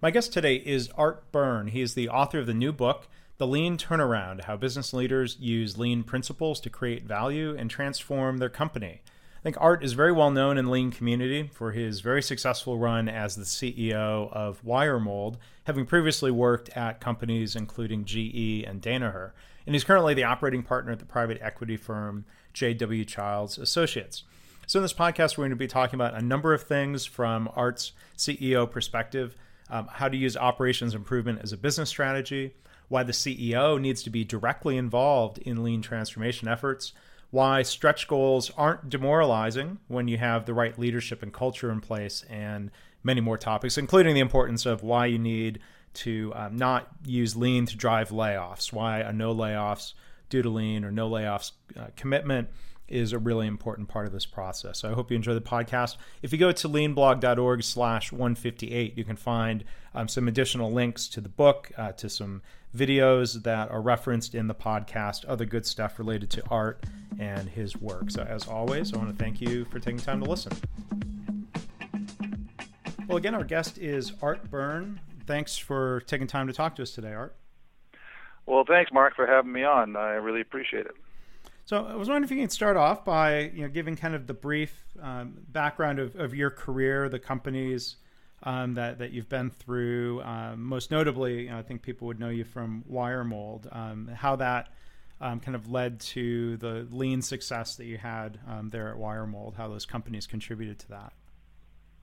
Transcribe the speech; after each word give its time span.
My 0.02 0.10
guest 0.10 0.34
today 0.34 0.56
is 0.56 0.90
Art 0.98 1.33
Byrne. 1.33 1.68
He 1.68 1.80
is 1.80 1.94
the 1.94 2.10
author 2.10 2.40
of 2.40 2.46
the 2.46 2.52
new 2.52 2.72
book, 2.72 3.08
the 3.41 3.46
Lean 3.46 3.78
Turnaround 3.78 4.44
How 4.44 4.58
Business 4.58 4.92
Leaders 4.92 5.38
Use 5.41 5.78
Lean 5.78 6.02
Principles 6.02 6.60
to 6.60 6.69
Create 6.69 7.05
Value 7.05 7.56
and 7.56 7.70
Transform 7.70 8.36
Their 8.36 8.50
Company. 8.50 9.00
I 9.38 9.42
think 9.42 9.56
Art 9.58 9.83
is 9.83 9.94
very 9.94 10.12
well 10.12 10.30
known 10.30 10.58
in 10.58 10.66
the 10.66 10.70
Lean 10.70 10.91
community 10.91 11.48
for 11.55 11.72
his 11.72 12.00
very 12.00 12.20
successful 12.22 12.77
run 12.77 13.08
as 13.08 13.36
the 13.36 13.44
CEO 13.44 14.30
of 14.30 14.62
Wiremold, 14.62 15.36
having 15.64 15.86
previously 15.86 16.30
worked 16.30 16.68
at 16.77 17.00
companies 17.00 17.56
including 17.56 18.05
GE 18.05 18.62
and 18.68 18.83
Danaher. 18.83 19.30
And 19.64 19.74
he's 19.74 19.84
currently 19.84 20.12
the 20.12 20.24
operating 20.24 20.62
partner 20.62 20.92
at 20.92 20.98
the 20.98 21.06
private 21.06 21.38
equity 21.41 21.78
firm 21.78 22.27
JW 22.52 23.06
Childs 23.06 23.56
Associates. 23.56 24.24
So, 24.66 24.80
in 24.80 24.83
this 24.83 24.92
podcast, 24.92 25.38
we're 25.38 25.44
going 25.44 25.50
to 25.52 25.56
be 25.56 25.66
talking 25.66 25.94
about 25.94 26.12
a 26.12 26.20
number 26.20 26.52
of 26.52 26.64
things 26.64 27.06
from 27.06 27.48
Art's 27.56 27.92
CEO 28.18 28.70
perspective 28.70 29.34
um, 29.70 29.88
how 29.91 30.08
to 30.08 30.16
use 30.16 30.36
operations 30.36 30.94
improvement 30.94 31.41
as 31.42 31.52
a 31.52 31.56
business 31.56 31.88
strategy, 31.88 32.52
why 32.91 33.05
the 33.05 33.12
CEO 33.12 33.80
needs 33.80 34.02
to 34.02 34.10
be 34.10 34.24
directly 34.24 34.77
involved 34.77 35.38
in 35.38 35.62
lean 35.62 35.80
transformation 35.80 36.48
efforts, 36.48 36.92
why 37.30 37.62
stretch 37.62 38.08
goals 38.08 38.50
aren't 38.56 38.91
demoralizing 38.91 39.78
when 39.86 40.08
you 40.08 40.19
have 40.19 40.44
the 40.44 40.52
right 40.52 40.77
leadership 40.77 41.22
and 41.22 41.33
culture 41.33 41.70
in 41.70 41.80
place, 41.80 42.24
and 42.28 42.68
many 43.05 43.20
more 43.20 43.38
topics, 43.38 43.78
including 43.78 44.14
the 44.14 44.20
importance 44.20 44.67
of 44.67 44.83
why 44.83 45.06
you 45.06 45.20
need 45.20 45.61
to 45.95 46.33
um, 46.34 46.56
not 46.56 46.89
use 47.06 47.36
lean 47.36 47.64
to 47.64 47.77
drive 47.77 48.11
layoffs, 48.11 48.73
why 48.73 48.98
a 48.98 49.12
no 49.12 49.33
layoffs 49.33 49.95
due 50.28 50.42
to 50.42 50.48
lean 50.51 50.84
or 50.84 50.90
no 50.90 51.08
layoffs 51.08 51.52
uh, 51.78 51.86
commitment 51.95 52.48
is 52.90 53.12
a 53.12 53.18
really 53.18 53.46
important 53.46 53.89
part 53.89 54.06
of 54.06 54.12
this 54.12 54.27
process. 54.27 54.78
So 54.78 54.90
I 54.90 54.95
hope 54.95 55.11
you 55.11 55.17
enjoy 55.17 55.34
the 55.34 55.40
podcast. 55.40 55.96
If 56.23 56.33
you 56.33 56.39
go 56.39 56.52
to 56.52 56.68
leanblog.org 56.68 57.62
slash 57.62 58.12
158, 58.12 58.98
you 58.98 59.05
can 59.05 59.17
find 59.17 59.64
um, 59.95 60.08
some 60.08 60.28
additional 60.28 60.70
links 60.70 61.08
to 61.08 61.20
the 61.20 61.28
book, 61.28 61.70
uh, 61.77 61.92
to 61.92 62.08
some 62.08 62.42
videos 62.77 63.42
that 63.42 63.70
are 63.70 63.80
referenced 63.80 64.34
in 64.34 64.46
the 64.46 64.55
podcast, 64.55 65.24
other 65.27 65.45
good 65.45 65.67
stuff 65.67 65.98
related 65.98 66.30
to 66.30 66.42
art 66.51 66.84
and 67.18 67.48
his 67.48 67.77
work. 67.77 68.11
So 68.11 68.23
as 68.23 68.46
always, 68.46 68.92
I 68.95 68.98
want 68.98 69.17
to 69.17 69.22
thank 69.22 69.40
you 69.40 69.64
for 69.67 69.78
taking 69.78 70.01
time 70.01 70.20
to 70.20 70.30
listen. 70.30 70.52
Well, 73.08 73.17
again, 73.17 73.34
our 73.34 73.45
guest 73.45 73.78
is 73.78 74.12
Art 74.22 74.51
Byrne. 74.51 75.01
Thanks 75.27 75.57
for 75.57 76.01
taking 76.02 76.27
time 76.27 76.46
to 76.46 76.52
talk 76.52 76.77
to 76.77 76.83
us 76.83 76.92
today, 76.92 77.12
Art. 77.12 77.34
Well, 78.46 78.64
thanks, 78.67 78.92
Mark, 78.92 79.14
for 79.17 79.27
having 79.27 79.52
me 79.52 79.64
on. 79.64 79.96
I 79.96 80.12
really 80.12 80.40
appreciate 80.40 80.86
it. 80.86 80.95
So 81.64 81.84
I 81.84 81.94
was 81.94 82.08
wondering 82.08 82.24
if 82.24 82.30
you 82.30 82.42
can 82.42 82.50
start 82.50 82.76
off 82.76 83.04
by 83.04 83.50
you 83.54 83.62
know 83.62 83.68
giving 83.68 83.96
kind 83.96 84.14
of 84.14 84.26
the 84.26 84.34
brief 84.34 84.74
um, 85.00 85.34
background 85.48 85.98
of, 85.98 86.16
of 86.16 86.34
your 86.34 86.50
career, 86.50 87.08
the 87.08 87.18
companies 87.18 87.96
um, 88.42 88.74
that 88.74 88.98
that 88.98 89.12
you've 89.12 89.28
been 89.28 89.50
through. 89.50 90.22
Um, 90.22 90.64
most 90.64 90.90
notably, 90.90 91.42
you 91.44 91.50
know, 91.50 91.58
I 91.58 91.62
think 91.62 91.82
people 91.82 92.06
would 92.08 92.18
know 92.18 92.28
you 92.28 92.44
from 92.44 92.84
Wiremold. 92.90 93.74
Um, 93.74 94.08
how 94.08 94.36
that 94.36 94.72
um, 95.20 95.40
kind 95.40 95.54
of 95.54 95.70
led 95.70 96.00
to 96.00 96.56
the 96.56 96.86
lean 96.90 97.22
success 97.22 97.77
that 97.77 97.84
you 97.84 97.98
had 97.98 98.38
um, 98.48 98.70
there 98.70 98.88
at 98.88 98.96
Wiremold. 98.96 99.56
How 99.56 99.68
those 99.68 99.86
companies 99.86 100.27
contributed 100.27 100.78
to 100.80 100.88
that. 100.88 101.12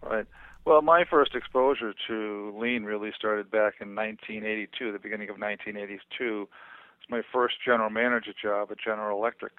Right. 0.01 0.25
Well, 0.66 0.81
my 0.81 1.06
first 1.09 1.34
exposure 1.34 1.94
to 2.07 2.53
lean 2.59 2.84
really 2.84 3.12
started 3.16 3.50
back 3.50 3.75
in 3.79 3.95
1982, 3.95 4.91
the 4.91 5.00
beginning 5.00 5.29
of 5.29 5.39
1982 5.39 6.47
my 7.09 7.22
first 7.34 7.56
general 7.63 7.90
manager 7.90 8.34
job 8.41 8.69
at 8.72 8.78
General 8.80 9.18
Electric. 9.18 9.53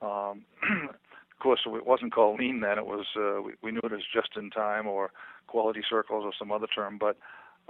Um, 0.00 0.44
of 0.90 1.38
course, 1.42 1.60
it 1.66 1.86
wasn't 1.86 2.14
called 2.14 2.40
lean 2.40 2.60
then. 2.60 2.78
It 2.78 2.86
was 2.86 3.06
uh, 3.16 3.42
we, 3.42 3.52
we 3.62 3.72
knew 3.72 3.80
it 3.82 3.92
as 3.92 4.00
just 4.12 4.36
in 4.36 4.50
time 4.50 4.86
or 4.86 5.10
quality 5.46 5.82
circles 5.88 6.24
or 6.24 6.32
some 6.38 6.52
other 6.52 6.66
term. 6.66 6.98
But 6.98 7.16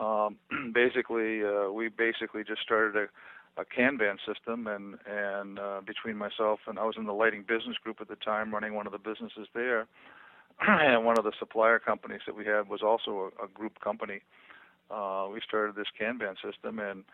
um, 0.03 0.37
basically, 0.73 1.43
uh, 1.45 1.71
we 1.71 1.89
basically 1.89 2.45
just 2.45 2.63
started 2.63 3.09
a, 3.57 3.61
a 3.61 3.65
Kanban 3.65 4.17
system, 4.27 4.67
and 4.67 4.97
and 5.07 5.59
uh, 5.59 5.81
between 5.87 6.17
myself 6.17 6.61
and 6.67 6.79
I 6.79 6.85
was 6.85 6.95
in 6.97 7.07
the 7.07 7.13
lighting 7.13 7.43
business 7.43 7.77
group 7.83 8.01
at 8.01 8.09
the 8.09 8.17
time, 8.17 8.53
running 8.53 8.75
one 8.75 8.87
of 8.87 8.93
the 8.93 8.99
businesses 8.99 9.49
there, 9.55 9.87
and 10.61 11.05
one 11.05 11.19
of 11.19 11.25
the 11.25 11.33
supplier 11.39 11.79
companies 11.79 12.21
that 12.27 12.37
we 12.37 12.45
had 12.45 12.69
was 12.69 12.83
also 12.83 13.33
a, 13.41 13.45
a 13.45 13.49
group 13.49 13.81
company. 13.81 14.21
Uh, 14.91 15.27
we 15.33 15.41
started 15.47 15.77
this 15.77 15.89
Kanban 16.01 16.37
system, 16.43 16.79
and 16.79 17.05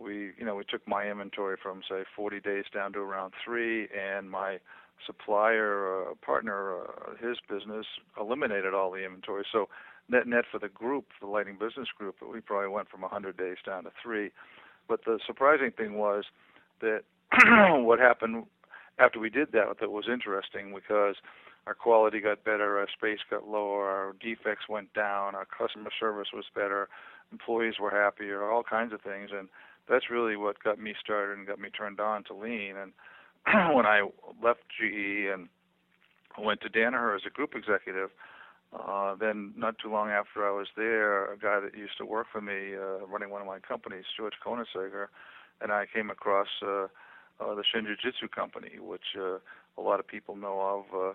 we 0.00 0.32
you 0.38 0.44
know 0.44 0.54
we 0.54 0.64
took 0.64 0.86
my 0.88 1.08
inventory 1.10 1.56
from 1.62 1.82
say 1.88 2.04
40 2.16 2.40
days 2.40 2.64
down 2.72 2.92
to 2.94 3.00
around 3.00 3.32
three, 3.44 3.88
and 3.88 4.30
my 4.30 4.58
supplier 5.06 6.10
uh, 6.10 6.14
partner, 6.24 6.76
uh, 6.76 7.26
his 7.26 7.38
business 7.48 7.86
eliminated 8.18 8.74
all 8.74 8.90
the 8.90 9.04
inventory. 9.04 9.44
So 9.50 9.68
net 10.08 10.26
net 10.26 10.44
for 10.50 10.58
the 10.58 10.68
group, 10.68 11.06
the 11.20 11.26
lighting 11.26 11.56
business 11.58 11.88
group, 11.96 12.16
we 12.20 12.40
probably 12.40 12.68
went 12.68 12.88
from 12.88 13.02
100 13.02 13.36
days 13.36 13.56
down 13.64 13.84
to 13.84 13.90
three. 14.02 14.30
But 14.88 15.04
the 15.04 15.18
surprising 15.26 15.70
thing 15.70 15.94
was 15.94 16.24
that 16.80 17.02
what 17.84 17.98
happened 17.98 18.46
after 18.98 19.18
we 19.18 19.30
did 19.30 19.52
that 19.52 19.66
that 19.80 19.90
was 19.90 20.04
interesting 20.12 20.74
because 20.74 21.16
our 21.66 21.74
quality 21.74 22.20
got 22.20 22.44
better, 22.44 22.78
our 22.78 22.88
space 22.92 23.20
got 23.30 23.46
lower, 23.46 23.88
our 23.88 24.14
defects 24.20 24.68
went 24.68 24.92
down, 24.94 25.34
our 25.34 25.46
customer 25.46 25.90
service 25.98 26.28
was 26.34 26.44
better, 26.54 26.88
employees 27.32 27.74
were 27.80 27.90
happier, 27.90 28.50
all 28.50 28.62
kinds 28.62 28.92
of 28.92 29.00
things, 29.00 29.30
and 29.36 29.48
that's 29.88 30.10
really 30.10 30.36
what 30.36 30.62
got 30.62 30.78
me 30.78 30.94
started 31.00 31.38
and 31.38 31.46
got 31.46 31.58
me 31.58 31.68
turned 31.70 32.00
on 32.00 32.24
to 32.24 32.34
lean. 32.34 32.74
And 32.76 32.92
when 33.74 33.86
I 33.86 34.02
left 34.42 34.60
GE 34.78 35.32
and 35.32 35.48
went 36.38 36.60
to 36.62 36.68
Danaher 36.68 37.14
as 37.16 37.22
a 37.26 37.30
group 37.30 37.54
executive, 37.54 38.10
uh, 38.72 39.16
then 39.16 39.52
not 39.56 39.76
too 39.78 39.90
long 39.90 40.10
after 40.10 40.46
I 40.46 40.52
was 40.52 40.68
there, 40.76 41.32
a 41.32 41.36
guy 41.36 41.58
that 41.58 41.76
used 41.76 41.98
to 41.98 42.06
work 42.06 42.28
for 42.30 42.40
me 42.40 42.76
uh, 42.76 43.04
running 43.06 43.30
one 43.30 43.40
of 43.40 43.46
my 43.46 43.58
companies, 43.58 44.04
George 44.16 44.34
Koenigsaecker, 44.44 45.06
and 45.60 45.72
I 45.72 45.86
came 45.92 46.08
across 46.08 46.46
uh, 46.62 46.86
uh, 47.40 47.54
the 47.54 47.64
Shingijutsu 47.64 48.30
company, 48.30 48.78
which 48.78 49.16
uh, 49.18 49.38
a 49.76 49.82
lot 49.82 49.98
of 49.98 50.06
people 50.06 50.36
know 50.36 50.60
of. 50.60 50.84
Uh, 50.94 51.14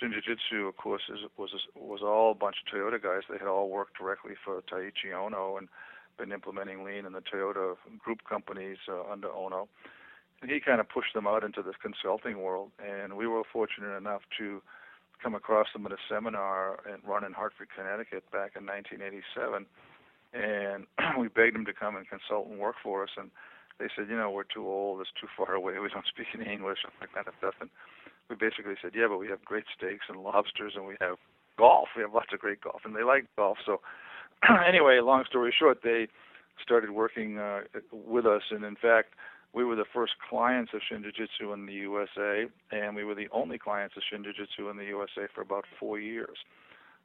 Shingijutsu, 0.00 0.68
of 0.68 0.76
course, 0.76 1.02
is, 1.08 1.20
was 1.36 1.50
was 1.76 2.00
all 2.02 2.32
a 2.32 2.34
bunch 2.34 2.56
of 2.60 2.72
Toyota 2.72 3.00
guys. 3.00 3.22
They 3.30 3.38
had 3.38 3.46
all 3.46 3.68
worked 3.70 3.98
directly 3.98 4.32
for 4.44 4.60
Taiichi 4.62 5.12
Ohno, 5.14 5.58
and 5.58 5.68
been 6.18 6.32
implementing 6.32 6.84
lean 6.84 7.06
in 7.06 7.12
the 7.12 7.20
Toyota 7.22 7.76
group 7.98 8.20
companies 8.28 8.78
uh, 8.88 9.10
under 9.10 9.28
Ohno. 9.28 9.68
And 10.42 10.50
he 10.50 10.60
kind 10.60 10.80
of 10.80 10.88
pushed 10.88 11.14
them 11.14 11.26
out 11.26 11.44
into 11.44 11.62
the 11.62 11.72
consulting 11.80 12.42
world. 12.42 12.70
And 12.78 13.16
we 13.16 13.26
were 13.26 13.42
fortunate 13.52 13.96
enough 13.96 14.22
to 14.38 14.62
come 15.22 15.34
across 15.34 15.68
them 15.72 15.86
at 15.86 15.92
a 15.92 15.96
seminar 16.08 16.80
and 16.90 17.02
run 17.06 17.24
in 17.24 17.32
Hartford, 17.32 17.68
Connecticut 17.74 18.24
back 18.30 18.52
in 18.56 18.66
1987. 18.66 19.66
And 20.34 20.86
we 21.18 21.28
begged 21.28 21.56
him 21.56 21.64
to 21.64 21.72
come 21.72 21.96
and 21.96 22.06
consult 22.08 22.48
and 22.48 22.58
work 22.58 22.76
for 22.82 23.04
us. 23.04 23.10
And 23.16 23.30
they 23.78 23.86
said, 23.96 24.06
you 24.08 24.16
know, 24.16 24.30
we're 24.30 24.44
too 24.44 24.66
old, 24.66 25.00
it's 25.00 25.10
too 25.20 25.28
far 25.36 25.54
away, 25.54 25.78
we 25.78 25.88
don't 25.88 26.06
speak 26.06 26.26
any 26.34 26.52
English, 26.52 26.78
and 26.84 26.92
that 27.00 27.12
kind 27.12 27.26
of 27.26 27.34
stuff. 27.38 27.54
We 28.30 28.36
basically 28.36 28.74
said, 28.80 28.92
yeah, 28.94 29.06
but 29.08 29.18
we 29.18 29.28
have 29.28 29.44
great 29.44 29.64
steaks 29.76 30.06
and 30.08 30.22
lobsters, 30.22 30.72
and 30.76 30.86
we 30.86 30.96
have 31.00 31.16
golf. 31.58 31.88
We 31.96 32.02
have 32.02 32.14
lots 32.14 32.32
of 32.32 32.40
great 32.40 32.60
golf, 32.60 32.82
and 32.84 32.96
they 32.96 33.02
like 33.02 33.26
golf. 33.36 33.58
So 33.64 33.80
anyway, 34.66 35.00
long 35.00 35.24
story 35.28 35.54
short, 35.56 35.80
they 35.82 36.08
started 36.62 36.90
working 36.90 37.38
uh, 37.38 37.62
with 37.92 38.26
us, 38.26 38.42
and 38.50 38.64
in 38.64 38.76
fact, 38.76 39.14
we 39.52 39.64
were 39.64 39.76
the 39.76 39.84
first 39.92 40.14
clients 40.28 40.72
of 40.74 40.80
Shingijutsu 40.80 41.54
in 41.54 41.66
the 41.66 41.72
USA, 41.74 42.46
and 42.72 42.96
we 42.96 43.04
were 43.04 43.14
the 43.14 43.28
only 43.30 43.56
clients 43.56 43.94
of 43.96 44.02
Shingijutsu 44.02 44.70
in 44.70 44.76
the 44.76 44.84
USA 44.86 45.28
for 45.32 45.42
about 45.42 45.64
four 45.78 45.98
years. 45.98 46.38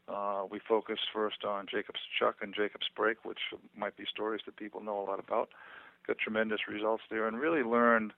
Uh, 0.07 0.43
we 0.49 0.59
focused 0.67 1.07
first 1.13 1.45
on 1.45 1.67
Jacobs 1.69 1.99
Chuck 2.17 2.37
and 2.41 2.55
Jacobs 2.55 2.87
Brake, 2.95 3.23
which 3.23 3.37
might 3.77 3.95
be 3.95 4.05
stories 4.11 4.41
that 4.45 4.57
people 4.57 4.81
know 4.81 4.99
a 4.99 5.05
lot 5.05 5.19
about. 5.19 5.49
Got 6.07 6.17
tremendous 6.17 6.61
results 6.67 7.03
there, 7.11 7.27
and 7.27 7.37
really 7.39 7.61
learned 7.61 8.13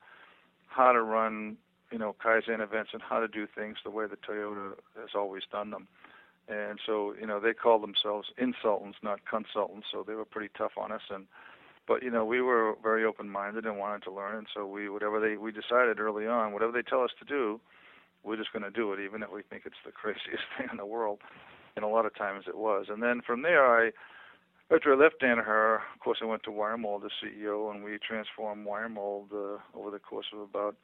how 0.68 0.94
to 0.94 1.02
run, 1.02 1.58
you 1.92 1.98
know, 1.98 2.16
Kaizen 2.24 2.62
events 2.62 2.92
and 2.94 3.02
how 3.02 3.20
to 3.20 3.28
do 3.28 3.48
things 3.54 3.78
the 3.84 3.92
way 3.92 4.06
that 4.08 4.22
Toyota 4.22 4.74
has 5.00 5.10
always 5.16 5.44
done 5.52 5.72
them. 5.72 5.88
And 6.48 6.80
so, 6.86 7.14
you 7.20 7.28
know, 7.28 7.40
they 7.40 7.54
called 7.54 7.84
themselves 7.84 8.30
insultants, 8.38 8.98
not 9.04 9.20
consultants. 9.30 9.88
So 9.92 10.04
they 10.06 10.16
were 10.16 10.26
pretty 10.26 10.50
tough 10.58 10.72
on 10.78 10.92
us. 10.92 11.02
And, 11.10 11.26
but 11.88 12.04
you 12.04 12.10
know, 12.10 12.26
we 12.26 12.42
were 12.42 12.76
very 12.82 13.06
open-minded 13.06 13.66
and 13.66 13.78
wanted 13.78 14.04
to 14.04 14.12
learn. 14.12 14.38
And 14.38 14.48
so 14.54 14.66
we, 14.66 14.90
whatever 14.90 15.20
they, 15.20 15.38
we 15.38 15.52
decided 15.52 16.00
early 16.00 16.28
on, 16.28 16.54
whatever 16.54 16.72
they 16.72 16.82
tell 16.82 17.04
us 17.04 17.12
to 17.20 17.26
do, 17.26 17.60
we're 18.24 18.38
just 18.38 18.54
going 18.54 18.64
to 18.64 18.72
do 18.72 18.94
it, 18.94 19.00
even 19.00 19.24
if 19.24 19.32
we 19.32 19.42
think 19.44 19.64
it's 19.66 19.82
the 19.86 19.92
craziest 20.02 20.44
thing 20.58 20.68
in 20.72 20.78
the 20.78 20.86
world. 20.86 21.20
And 21.76 21.86
a 21.86 21.88
lot 21.88 22.06
of 22.06 22.16
times 22.16 22.46
it 22.48 22.58
was. 22.58 22.88
And 22.90 23.02
then 23.02 23.22
from 23.26 23.44
there, 23.44 23.66
I, 23.66 23.92
after 24.74 24.94
I 24.94 24.98
left 24.98 25.22
Danaher, 25.22 25.76
of 25.76 26.00
course, 26.02 26.20
I 26.22 26.26
went 26.26 26.44
to 26.44 26.50
Wiremold 26.50 27.06
as 27.06 27.12
CEO, 27.24 27.72
and 27.72 27.84
we 27.84 27.98
transformed 27.98 28.68
Wiremold 28.68 29.32
uh, 29.32 29.60
over 29.78 29.90
the 29.92 30.00
course 30.00 30.28
of 30.34 30.40
about 30.40 30.76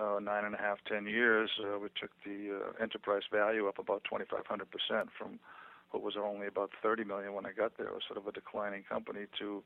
uh, 0.00 0.18
nine 0.20 0.44
and 0.44 0.54
a 0.54 0.58
half, 0.58 0.78
ten 0.88 1.06
years, 1.06 1.50
uh, 1.62 1.78
we 1.78 1.88
took 2.00 2.10
the 2.24 2.58
uh, 2.58 2.82
enterprise 2.82 3.22
value 3.30 3.68
up 3.68 3.78
about 3.78 4.02
2,500 4.04 4.46
percent 4.70 5.08
from 5.16 5.38
what 5.90 6.02
was 6.02 6.14
only 6.16 6.46
about 6.48 6.70
30 6.82 7.04
million 7.04 7.34
when 7.34 7.46
I 7.46 7.52
got 7.52 7.76
there. 7.78 7.86
It 7.86 7.94
was 7.94 8.02
sort 8.08 8.18
of 8.18 8.26
a 8.26 8.32
declining 8.32 8.82
company 8.88 9.26
to 9.38 9.62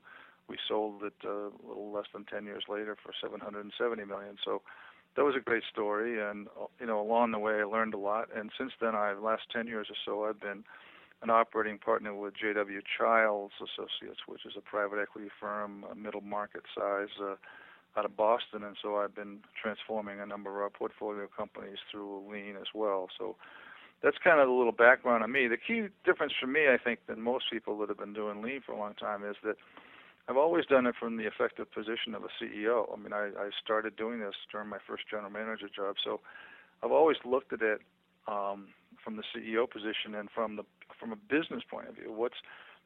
we 0.47 0.57
sold 0.67 1.03
it 1.03 1.13
uh, 1.23 1.29
a 1.29 1.65
little 1.67 1.91
less 1.91 2.05
than 2.11 2.25
10 2.25 2.45
years 2.45 2.63
later 2.67 2.97
for 3.01 3.13
770 3.21 4.03
million. 4.05 4.37
So 4.43 4.61
that 5.15 5.23
was 5.23 5.35
a 5.35 5.39
great 5.39 5.63
story, 5.71 6.21
and 6.21 6.47
you 6.79 6.85
know 6.85 6.99
along 6.99 7.31
the 7.31 7.39
way 7.39 7.53
I 7.53 7.63
learned 7.63 7.93
a 7.93 7.97
lot. 7.97 8.29
And 8.35 8.51
since 8.57 8.71
then, 8.81 8.95
I 8.95 9.13
last 9.13 9.43
10 9.53 9.67
years 9.67 9.87
or 9.89 9.95
so, 10.05 10.25
I've 10.25 10.39
been 10.39 10.63
an 11.21 11.29
operating 11.29 11.77
partner 11.77 12.13
with 12.15 12.33
J.W. 12.39 12.81
Childs 12.97 13.53
Associates, 13.57 14.21
which 14.25 14.45
is 14.45 14.53
a 14.57 14.61
private 14.61 14.99
equity 15.01 15.29
firm, 15.39 15.85
a 15.91 15.95
middle 15.95 16.21
market 16.21 16.63
size. 16.75 17.09
Uh, 17.21 17.35
out 17.97 18.05
of 18.05 18.15
Boston, 18.15 18.63
and 18.63 18.75
so 18.81 18.97
I've 18.97 19.15
been 19.15 19.39
transforming 19.61 20.19
a 20.19 20.25
number 20.25 20.49
of 20.51 20.61
our 20.61 20.69
portfolio 20.69 21.27
companies 21.35 21.77
through 21.91 22.23
lean 22.31 22.55
as 22.55 22.67
well. 22.73 23.09
So 23.17 23.35
that's 24.01 24.17
kind 24.23 24.39
of 24.39 24.47
a 24.47 24.51
little 24.51 24.71
background 24.71 25.23
on 25.23 25.31
me. 25.31 25.47
The 25.47 25.57
key 25.57 25.87
difference 26.05 26.33
for 26.39 26.47
me, 26.47 26.67
I 26.67 26.77
think, 26.77 26.99
than 27.07 27.21
most 27.21 27.45
people 27.51 27.77
that 27.79 27.89
have 27.89 27.97
been 27.97 28.13
doing 28.13 28.41
lean 28.41 28.61
for 28.65 28.71
a 28.71 28.77
long 28.77 28.93
time 28.93 29.23
is 29.23 29.35
that 29.43 29.55
I've 30.27 30.37
always 30.37 30.65
done 30.65 30.85
it 30.85 30.95
from 30.99 31.17
the 31.17 31.25
effective 31.25 31.71
position 31.71 32.13
of 32.13 32.23
a 32.23 32.29
CEO. 32.39 32.85
I 32.93 32.97
mean, 32.97 33.13
I, 33.13 33.31
I 33.37 33.49
started 33.63 33.95
doing 33.95 34.19
this 34.19 34.35
during 34.51 34.69
my 34.69 34.77
first 34.87 35.03
general 35.09 35.31
manager 35.31 35.67
job, 35.75 35.95
so 36.03 36.21
I've 36.83 36.91
always 36.91 37.17
looked 37.25 37.51
at 37.51 37.61
it 37.61 37.81
um, 38.27 38.67
from 39.03 39.17
the 39.17 39.23
CEO 39.35 39.69
position 39.69 40.15
and 40.15 40.29
from 40.33 40.55
the 40.55 40.63
from 40.99 41.11
a 41.13 41.15
business 41.15 41.63
point 41.69 41.87
of 41.87 41.95
view. 41.95 42.11
What's 42.11 42.35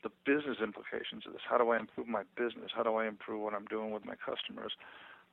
the 0.03 0.11
business 0.25 0.57
implications 0.61 1.25
of 1.25 1.33
this. 1.33 1.41
How 1.49 1.57
do 1.57 1.69
I 1.69 1.79
improve 1.79 2.07
my 2.07 2.23
business? 2.35 2.71
How 2.75 2.83
do 2.83 2.95
I 2.95 3.07
improve 3.07 3.41
what 3.41 3.53
I'm 3.53 3.65
doing 3.65 3.91
with 3.91 4.05
my 4.05 4.15
customers? 4.15 4.73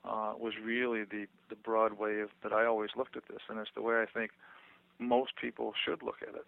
Uh, 0.03 0.33
was 0.39 0.55
really 0.65 1.05
the 1.05 1.27
the 1.51 1.57
broad 1.57 1.99
way 1.99 2.21
of, 2.21 2.31
that 2.43 2.53
I 2.53 2.65
always 2.65 2.91
looked 2.97 3.17
at 3.17 3.25
this, 3.29 3.43
and 3.49 3.59
it's 3.59 3.71
the 3.75 3.83
way 3.83 3.97
I 3.97 4.07
think 4.07 4.31
most 4.99 5.33
people 5.41 5.75
should 5.85 6.03
look 6.03 6.23
at 6.23 6.35
it. 6.35 6.47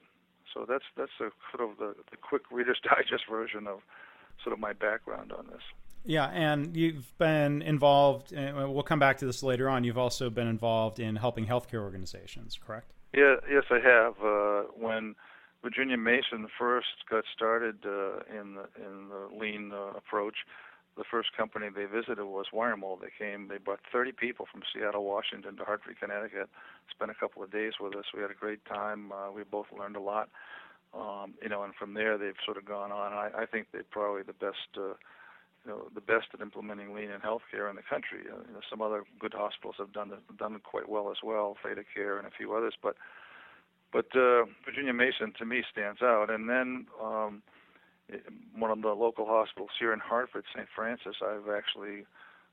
So 0.54 0.64
that's 0.66 0.84
that's 0.96 1.12
a 1.20 1.30
sort 1.54 1.70
of 1.70 1.76
the, 1.78 1.94
the 2.10 2.16
quick 2.16 2.42
Reader's 2.50 2.80
Digest 2.84 3.24
version 3.28 3.66
of 3.66 3.80
sort 4.42 4.54
of 4.54 4.58
my 4.58 4.72
background 4.72 5.32
on 5.32 5.46
this. 5.48 5.62
Yeah, 6.04 6.26
and 6.28 6.76
you've 6.76 7.16
been 7.18 7.62
involved. 7.62 8.32
And 8.32 8.56
we'll 8.72 8.82
come 8.82 8.98
back 8.98 9.18
to 9.18 9.26
this 9.26 9.42
later 9.42 9.68
on. 9.68 9.84
You've 9.84 9.98
also 9.98 10.30
been 10.30 10.48
involved 10.48 10.98
in 10.98 11.16
helping 11.16 11.46
healthcare 11.46 11.80
organizations, 11.80 12.58
correct? 12.64 12.92
Yeah, 13.14 13.36
yes, 13.48 13.64
I 13.70 13.78
have. 13.78 14.14
Uh, 14.22 14.62
when 14.76 15.14
Virginia 15.62 15.96
Mason 15.96 16.48
first 16.58 17.06
got 17.08 17.24
started 17.34 17.84
uh, 17.86 18.20
in 18.28 18.54
the 18.54 18.66
in 18.76 19.08
the 19.08 19.28
lean 19.36 19.72
uh, 19.72 19.96
approach. 19.96 20.36
The 20.96 21.04
first 21.10 21.30
company 21.34 21.68
they 21.74 21.86
visited 21.86 22.22
was 22.24 22.46
Wiremold. 22.52 23.00
They 23.00 23.12
came, 23.16 23.48
they 23.48 23.56
brought 23.56 23.80
30 23.90 24.12
people 24.12 24.46
from 24.50 24.60
Seattle, 24.74 25.04
Washington 25.04 25.56
to 25.56 25.64
Hartford, 25.64 25.98
Connecticut. 25.98 26.50
Spent 26.90 27.10
a 27.10 27.14
couple 27.14 27.42
of 27.42 27.50
days 27.50 27.74
with 27.80 27.96
us. 27.96 28.04
We 28.14 28.20
had 28.20 28.30
a 28.30 28.34
great 28.34 28.62
time. 28.66 29.10
Uh, 29.10 29.30
we 29.32 29.42
both 29.42 29.68
learned 29.76 29.96
a 29.96 30.00
lot. 30.00 30.28
Um, 30.92 31.32
you 31.40 31.48
know, 31.48 31.62
and 31.62 31.74
from 31.74 31.94
there 31.94 32.18
they've 32.18 32.36
sort 32.44 32.58
of 32.58 32.66
gone 32.66 32.92
on. 32.92 33.14
I, 33.14 33.30
I 33.42 33.46
think 33.46 33.68
they're 33.72 33.84
probably 33.90 34.22
the 34.22 34.34
best. 34.34 34.68
Uh, 34.76 34.94
you 35.64 35.70
know, 35.70 35.88
the 35.94 36.00
best 36.00 36.26
at 36.34 36.40
implementing 36.40 36.92
lean 36.92 37.10
in 37.10 37.20
healthcare 37.20 37.70
in 37.70 37.76
the 37.76 37.86
country. 37.88 38.26
Uh, 38.26 38.42
you 38.48 38.52
know, 38.52 38.60
some 38.68 38.82
other 38.82 39.04
good 39.20 39.32
hospitals 39.32 39.76
have 39.78 39.92
done 39.92 40.10
done 40.36 40.56
it 40.56 40.64
quite 40.64 40.88
well 40.88 41.10
as 41.10 41.18
well, 41.22 41.56
Theta 41.62 41.84
Care 41.94 42.18
and 42.18 42.26
a 42.26 42.30
few 42.36 42.52
others. 42.52 42.74
But 42.82 42.96
but 43.92 44.06
uh, 44.16 44.44
Virginia 44.64 44.92
Mason 44.92 45.32
to 45.38 45.44
me 45.44 45.62
stands 45.70 46.00
out. 46.02 46.30
And 46.30 46.48
then 46.48 46.86
um, 47.02 47.42
one 48.56 48.70
of 48.70 48.80
the 48.82 48.88
local 48.88 49.26
hospitals 49.26 49.70
here 49.78 49.92
in 49.92 50.00
Hartford, 50.00 50.44
St. 50.54 50.66
Francis, 50.74 51.16
I've 51.22 51.48
actually 51.54 52.04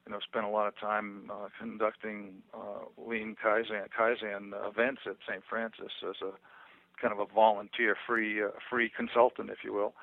you 0.05 0.11
know 0.11 0.19
spent 0.19 0.45
a 0.45 0.49
lot 0.49 0.67
of 0.67 0.77
time 0.77 1.31
uh, 1.31 1.47
conducting 1.59 2.41
uh, 2.53 2.85
lean 2.97 3.35
Kaizen, 3.43 3.87
Kaizen 3.97 4.51
events 4.67 5.01
at 5.05 5.15
St. 5.27 5.43
Francis 5.49 5.91
as 6.07 6.15
a 6.21 6.31
kind 7.01 7.13
of 7.13 7.19
a 7.19 7.33
volunteer 7.33 7.95
free 8.05 8.43
uh, 8.43 8.49
free 8.69 8.91
consultant, 8.95 9.49
if 9.49 9.59
you 9.63 9.73
will. 9.73 9.93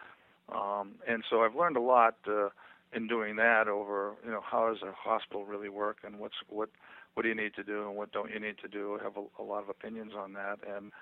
Um, 0.54 0.92
and 1.06 1.24
so 1.28 1.42
I've 1.42 1.56
learned 1.56 1.76
a 1.76 1.80
lot 1.80 2.16
uh, 2.28 2.48
in 2.94 3.08
doing 3.08 3.36
that 3.36 3.68
over 3.68 4.14
you 4.24 4.30
know 4.30 4.42
how 4.42 4.68
does 4.68 4.82
a 4.82 4.92
hospital 4.92 5.44
really 5.44 5.68
work 5.68 5.98
and 6.04 6.18
what's 6.18 6.36
what 6.48 6.70
what 7.14 7.22
do 7.22 7.28
you 7.28 7.34
need 7.34 7.54
to 7.54 7.64
do 7.64 7.88
and 7.88 7.96
what 7.96 8.12
don't 8.12 8.30
you 8.30 8.38
need 8.38 8.58
to 8.62 8.68
do. 8.68 8.98
I 9.00 9.04
have 9.04 9.16
a, 9.16 9.42
a 9.42 9.44
lot 9.44 9.62
of 9.62 9.68
opinions 9.68 10.12
on 10.16 10.34
that 10.34 10.58
and 10.66 10.92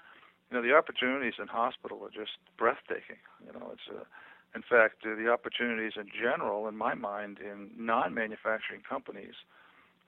you 0.55 0.61
know, 0.61 0.67
the 0.67 0.75
opportunities 0.75 1.35
in 1.41 1.49
hospital 1.49 1.99
are 2.05 2.15
just 2.15 2.39
breathtaking. 2.56 3.19
You 3.45 3.59
know, 3.59 3.73
it's 3.73 3.89
a, 3.91 4.06
in 4.55 4.62
fact, 4.62 5.03
the 5.03 5.29
opportunities 5.29 5.95
in 5.97 6.06
general, 6.15 6.69
in 6.69 6.77
my 6.77 6.95
mind, 6.95 7.39
in 7.41 7.71
non-manufacturing 7.77 8.83
companies 8.89 9.35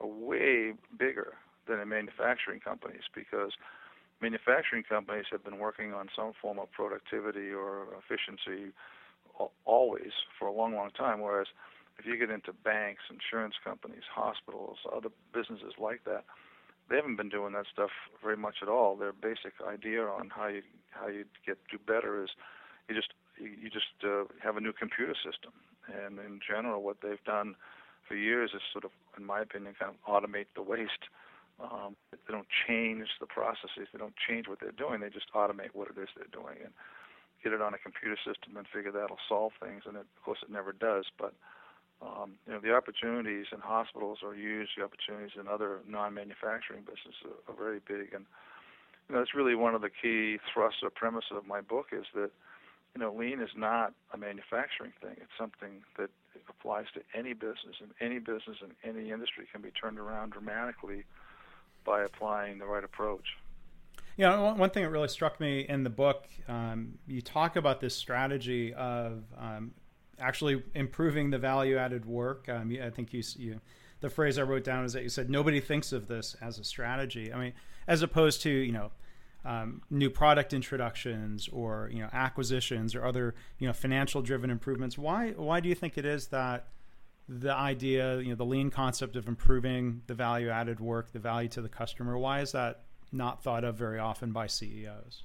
are 0.01 0.07
way 0.07 0.75
bigger 0.97 1.35
than 1.67 1.81
in 1.81 1.89
manufacturing 1.89 2.61
companies 2.61 3.03
because 3.13 3.53
manufacturing 4.23 4.85
companies 4.85 5.25
have 5.33 5.43
been 5.43 5.59
working 5.59 5.93
on 5.93 6.09
some 6.15 6.33
form 6.41 6.61
of 6.61 6.71
productivity 6.71 7.51
or 7.51 7.89
efficiency 7.99 8.71
always 9.65 10.13
for 10.39 10.47
a 10.47 10.53
long, 10.53 10.77
long 10.77 10.91
time. 10.91 11.21
Whereas 11.21 11.49
if 11.99 12.07
you 12.07 12.17
get 12.17 12.31
into 12.31 12.53
banks, 12.53 13.03
insurance 13.11 13.55
companies, 13.65 14.05
hospitals, 14.15 14.79
other 14.95 15.09
businesses 15.35 15.73
like 15.77 16.05
that, 16.05 16.23
they 16.89 16.97
haven't 16.97 17.17
been 17.17 17.29
doing 17.29 17.53
that 17.55 17.67
stuff 17.73 17.91
very 18.23 18.37
much 18.37 18.57
at 18.63 18.69
all. 18.69 18.97
Their 18.97 19.13
basic 19.13 19.55
idea 19.67 20.03
on 20.03 20.31
how 20.31 20.49
you 20.49 20.63
how 20.91 21.09
you 21.09 21.25
get 21.45 21.59
do 21.71 21.79
better 21.79 22.23
is 22.23 22.31
you 22.89 22.95
just 22.95 23.13
you 23.39 23.69
just 23.71 23.93
uh, 24.05 24.25
have 24.43 24.57
a 24.57 24.61
new 24.61 24.73
computer 24.73 25.15
system. 25.15 25.53
And 25.87 26.19
in 26.19 26.41
general, 26.41 26.83
what 26.83 26.99
they've 27.03 27.23
done 27.25 27.55
for 28.09 28.15
years 28.17 28.51
is 28.55 28.63
sort 28.73 28.85
of, 28.85 28.91
in 29.17 29.25
my 29.25 29.41
opinion, 29.41 29.75
kind 29.79 29.93
of 29.95 29.99
automate 30.07 30.47
the 30.55 30.63
waste. 30.63 31.11
Um, 31.61 31.97
they 32.11 32.33
don't 32.33 32.49
change 32.67 33.09
the 33.21 33.27
processes. 33.27 33.89
They 33.93 33.99
don't 33.99 34.17
change 34.17 34.49
what 34.49 34.61
they're 34.61 34.77
doing. 34.77 35.01
They 35.01 35.11
just 35.11 35.33
automate 35.35 35.75
what 35.75 35.89
it 35.89 36.01
is 36.01 36.09
they're 36.17 36.33
doing 36.33 36.59
and 36.63 36.73
get 37.43 37.53
it 37.53 37.63
on 37.63 37.75
a 37.75 37.79
computer 37.79 38.17
system 38.17 38.57
and 38.57 38.67
figure 38.69 38.93
that'll 38.93 39.23
solve 39.29 39.53
things. 39.63 39.83
And 39.87 39.97
it, 39.97 40.07
of 40.07 40.21
course, 40.25 40.39
it 40.43 40.51
never 40.51 40.73
does. 40.73 41.07
But 41.19 41.35
um, 42.03 42.33
you 42.47 42.53
know, 42.53 42.61
the 42.61 42.75
opportunities 42.75 43.47
in 43.53 43.61
hospitals 43.61 44.19
are 44.25 44.35
huge. 44.35 44.69
the 44.77 44.85
opportunities 44.85 45.37
in 45.39 45.49
other 45.49 45.81
non-manufacturing 45.89 46.83
businesses 46.83 47.15
are, 47.25 47.53
are 47.53 47.57
very 47.57 47.81
big, 47.87 48.13
and 48.13 48.27
you 49.09 49.15
know, 49.15 49.21
that's 49.21 49.35
really 49.35 49.55
one 49.55 49.75
of 49.75 49.83
the 49.83 49.91
key 49.91 50.39
thrusts 50.53 50.81
or 50.83 50.91
premises 50.91 51.33
of 51.33 51.47
my 51.47 51.61
book 51.61 51.87
is 51.93 52.05
that 52.15 52.31
you 52.97 53.03
know, 53.03 53.13
lean 53.13 53.41
is 53.43 53.51
not 53.55 53.93
a 54.15 54.17
manufacturing 54.17 54.93
thing. 55.03 55.17
It's 55.19 55.37
something 55.39 55.83
that 55.99 56.09
applies 56.49 56.87
to 56.95 57.03
any 57.15 57.35
business, 57.35 57.77
and 57.81 57.91
any 58.01 58.19
business 58.19 58.57
in 58.63 58.71
any 58.89 59.11
industry 59.11 59.47
can 59.53 59.61
be 59.61 59.71
turned 59.71 59.99
around 59.99 60.33
dramatically 60.33 61.05
by 61.85 62.03
applying 62.05 62.59
the 62.59 62.65
right 62.65 62.83
approach. 62.83 63.37
You 64.17 64.25
know, 64.25 64.55
one 64.55 64.71
thing 64.71 64.83
that 64.83 64.89
really 64.89 65.09
struck 65.09 65.41
me 65.41 65.67
in 65.69 65.85
the 65.85 65.91
book, 65.91 66.27
um, 66.49 66.99
you 67.07 67.21
talk 67.21 67.57
about 67.57 67.81
this 67.81 67.95
strategy 67.95 68.73
of 68.73 69.25
um, 69.39 69.73
actually 70.21 70.63
improving 70.75 71.31
the 71.31 71.39
value 71.39 71.77
added 71.77 72.05
work. 72.05 72.49
Um, 72.49 72.77
I 72.83 72.91
think 72.91 73.13
you, 73.13 73.23
you, 73.37 73.61
the 74.01 74.11
phrase 74.11 74.39
I 74.39 74.43
wrote 74.43 74.65
down 74.65 74.85
is 74.85 74.93
that 74.93 75.03
you 75.03 75.09
said 75.09 75.31
nobody 75.31 75.61
thinks 75.61 75.93
of 75.93 76.09
this 76.09 76.37
as 76.41 76.59
a 76.59 76.65
strategy. 76.65 77.33
I 77.33 77.39
mean, 77.39 77.53
as 77.87 78.03
opposed 78.03 78.43
to 78.43 78.51
you 78.51 78.73
know. 78.73 78.91
Um, 79.45 79.83
new 79.91 80.11
product 80.11 80.53
introductions 80.53 81.49
or 81.53 81.89
you 81.93 82.01
know 82.01 82.09
acquisitions 82.13 82.97
or 82.97 83.05
other 83.05 83.37
you 83.61 83.69
know 83.69 83.73
financial 83.73 84.21
driven 84.21 84.51
improvements 84.51 84.99
why 84.99 85.35
why 85.37 85.61
do 85.61 85.69
you 85.69 85.77
think 85.77 85.97
it 85.97 86.05
is 86.05 86.27
that 86.29 86.67
the 87.29 87.53
idea, 87.53 88.19
you 88.19 88.29
know, 88.29 88.35
the 88.35 88.45
lean 88.45 88.71
concept 88.71 89.17
of 89.17 89.27
improving 89.29 90.03
the 90.07 90.15
value 90.15 90.49
added 90.49 90.81
work, 90.81 91.13
the 91.13 91.19
value 91.19 91.49
to 91.51 91.61
the 91.61 91.69
customer. 91.69 92.17
Why 92.17 92.41
is 92.41 92.53
that 92.53 92.83
not 93.13 93.43
thought 93.43 93.65
of 93.65 93.77
very 93.77 93.99
often 93.99 94.33
by 94.33 94.47
CEOs? 94.47 95.25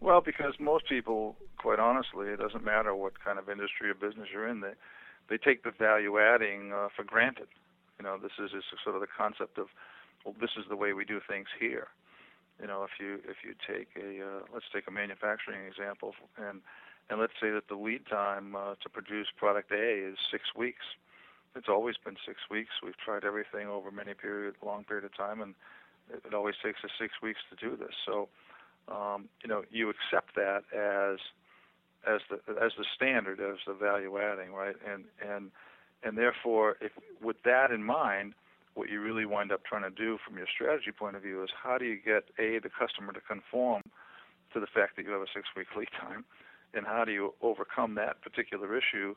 Well, 0.00 0.20
because 0.20 0.54
most 0.60 0.88
people, 0.88 1.36
quite 1.58 1.80
honestly, 1.80 2.28
it 2.28 2.38
doesn't 2.38 2.64
matter 2.64 2.94
what 2.94 3.22
kind 3.22 3.38
of 3.38 3.48
industry 3.48 3.90
or 3.90 3.94
business 3.94 4.28
you're 4.32 4.46
in, 4.48 4.60
they 4.60 4.74
they 5.28 5.36
take 5.36 5.62
the 5.62 5.70
value 5.70 6.18
adding 6.18 6.72
uh, 6.72 6.88
for 6.94 7.04
granted. 7.04 7.48
You 7.98 8.04
know, 8.04 8.16
this 8.16 8.32
is, 8.38 8.50
sort 8.82 8.94
of 8.94 9.02
the 9.02 9.08
concept 9.08 9.58
of, 9.58 9.66
well, 10.24 10.34
this 10.40 10.50
is 10.56 10.64
the 10.70 10.76
way 10.76 10.94
we 10.94 11.04
do 11.04 11.20
things 11.28 11.48
here. 11.58 11.88
You 12.60 12.66
know, 12.66 12.84
if 12.84 12.90
you 12.98 13.18
if 13.28 13.38
you 13.44 13.54
take 13.66 13.88
a 13.96 14.24
uh, 14.24 14.40
let's 14.52 14.66
take 14.72 14.86
a 14.88 14.90
manufacturing 14.90 15.66
example, 15.66 16.14
and 16.38 16.60
and 17.10 17.20
let's 17.20 17.34
say 17.40 17.50
that 17.50 17.68
the 17.68 17.76
lead 17.76 18.06
time 18.06 18.56
uh, 18.56 18.74
to 18.82 18.88
produce 18.88 19.28
product 19.36 19.70
A 19.72 20.08
is 20.10 20.16
six 20.30 20.54
weeks. 20.56 20.84
It's 21.56 21.68
always 21.68 21.96
been 21.96 22.16
six 22.26 22.38
weeks. 22.50 22.70
We've 22.84 22.96
tried 22.96 23.24
everything 23.24 23.68
over 23.68 23.90
many 23.90 24.14
period, 24.14 24.54
long 24.64 24.84
period 24.84 25.04
of 25.04 25.16
time, 25.16 25.40
and 25.40 25.54
it 26.10 26.34
always 26.34 26.54
takes 26.62 26.84
us 26.84 26.90
six 27.00 27.14
weeks 27.22 27.40
to 27.50 27.56
do 27.56 27.76
this. 27.76 27.94
So 28.06 28.28
um, 28.90 29.28
you 29.42 29.48
know, 29.48 29.62
you 29.70 29.90
accept 29.90 30.34
that 30.36 30.62
as 30.72 31.18
as 32.06 32.20
the 32.30 32.36
as 32.62 32.72
the 32.78 32.84
standard, 32.94 33.40
as 33.40 33.58
the 33.66 33.74
value 33.74 34.18
adding, 34.18 34.52
right? 34.52 34.76
And 34.90 35.04
and 35.26 35.50
and 36.02 36.16
therefore, 36.16 36.76
if 36.80 36.92
with 37.22 37.36
that 37.44 37.70
in 37.70 37.82
mind, 37.82 38.34
what 38.74 38.88
you 38.88 39.00
really 39.00 39.26
wind 39.26 39.52
up 39.52 39.64
trying 39.64 39.82
to 39.82 39.90
do 39.90 40.18
from 40.26 40.36
your 40.36 40.46
strategy 40.52 40.92
point 40.92 41.16
of 41.16 41.22
view 41.22 41.42
is 41.42 41.50
how 41.62 41.78
do 41.78 41.84
you 41.84 41.96
get 41.96 42.24
a 42.38 42.58
the 42.60 42.70
customer 42.70 43.12
to 43.12 43.20
conform 43.20 43.82
to 44.52 44.60
the 44.60 44.66
fact 44.66 44.96
that 44.96 45.04
you 45.04 45.10
have 45.10 45.22
a 45.22 45.26
six 45.34 45.48
week 45.56 45.66
lead 45.76 45.88
time, 46.00 46.24
and 46.74 46.86
how 46.86 47.04
do 47.04 47.12
you 47.12 47.34
overcome 47.42 47.94
that 47.96 48.22
particular 48.22 48.76
issue 48.76 49.14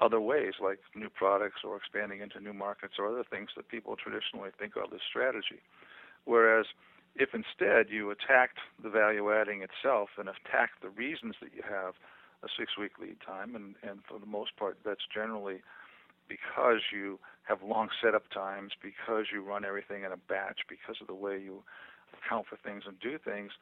other 0.00 0.20
ways 0.20 0.54
like 0.60 0.78
new 0.94 1.08
products 1.10 1.60
or 1.64 1.76
expanding 1.76 2.20
into 2.20 2.40
new 2.40 2.52
markets 2.52 2.94
or 2.98 3.06
other 3.06 3.24
things 3.28 3.50
that 3.56 3.68
people 3.68 3.96
traditionally 3.96 4.50
think 4.58 4.74
of 4.76 4.92
as 4.92 5.00
strategy. 5.08 5.60
Whereas 6.24 6.66
if 7.16 7.30
instead 7.34 7.90
you 7.90 8.10
attacked 8.10 8.58
the 8.82 8.88
value 8.88 9.32
adding 9.32 9.62
itself 9.62 10.10
and 10.18 10.28
attacked 10.28 10.80
the 10.82 10.88
reasons 10.88 11.34
that 11.40 11.50
you 11.54 11.62
have 11.62 11.94
a 12.42 12.48
six 12.58 12.76
week 12.78 12.92
lead 13.00 13.16
time, 13.24 13.54
and, 13.54 13.74
and 13.82 14.00
for 14.08 14.18
the 14.18 14.26
most 14.26 14.56
part, 14.56 14.78
that's 14.84 15.06
generally 15.12 15.60
because 16.28 16.80
you 16.92 17.18
have 17.44 17.58
long 17.62 17.88
setup 18.02 18.30
times, 18.30 18.72
because 18.82 19.26
you 19.32 19.42
run 19.42 19.64
everything 19.64 20.04
in 20.04 20.12
a 20.12 20.16
batch, 20.16 20.60
because 20.68 20.96
of 21.00 21.06
the 21.06 21.14
way 21.14 21.38
you 21.38 21.62
account 22.16 22.46
for 22.46 22.56
things 22.56 22.84
and 22.86 22.98
do 23.00 23.18
things. 23.18 23.52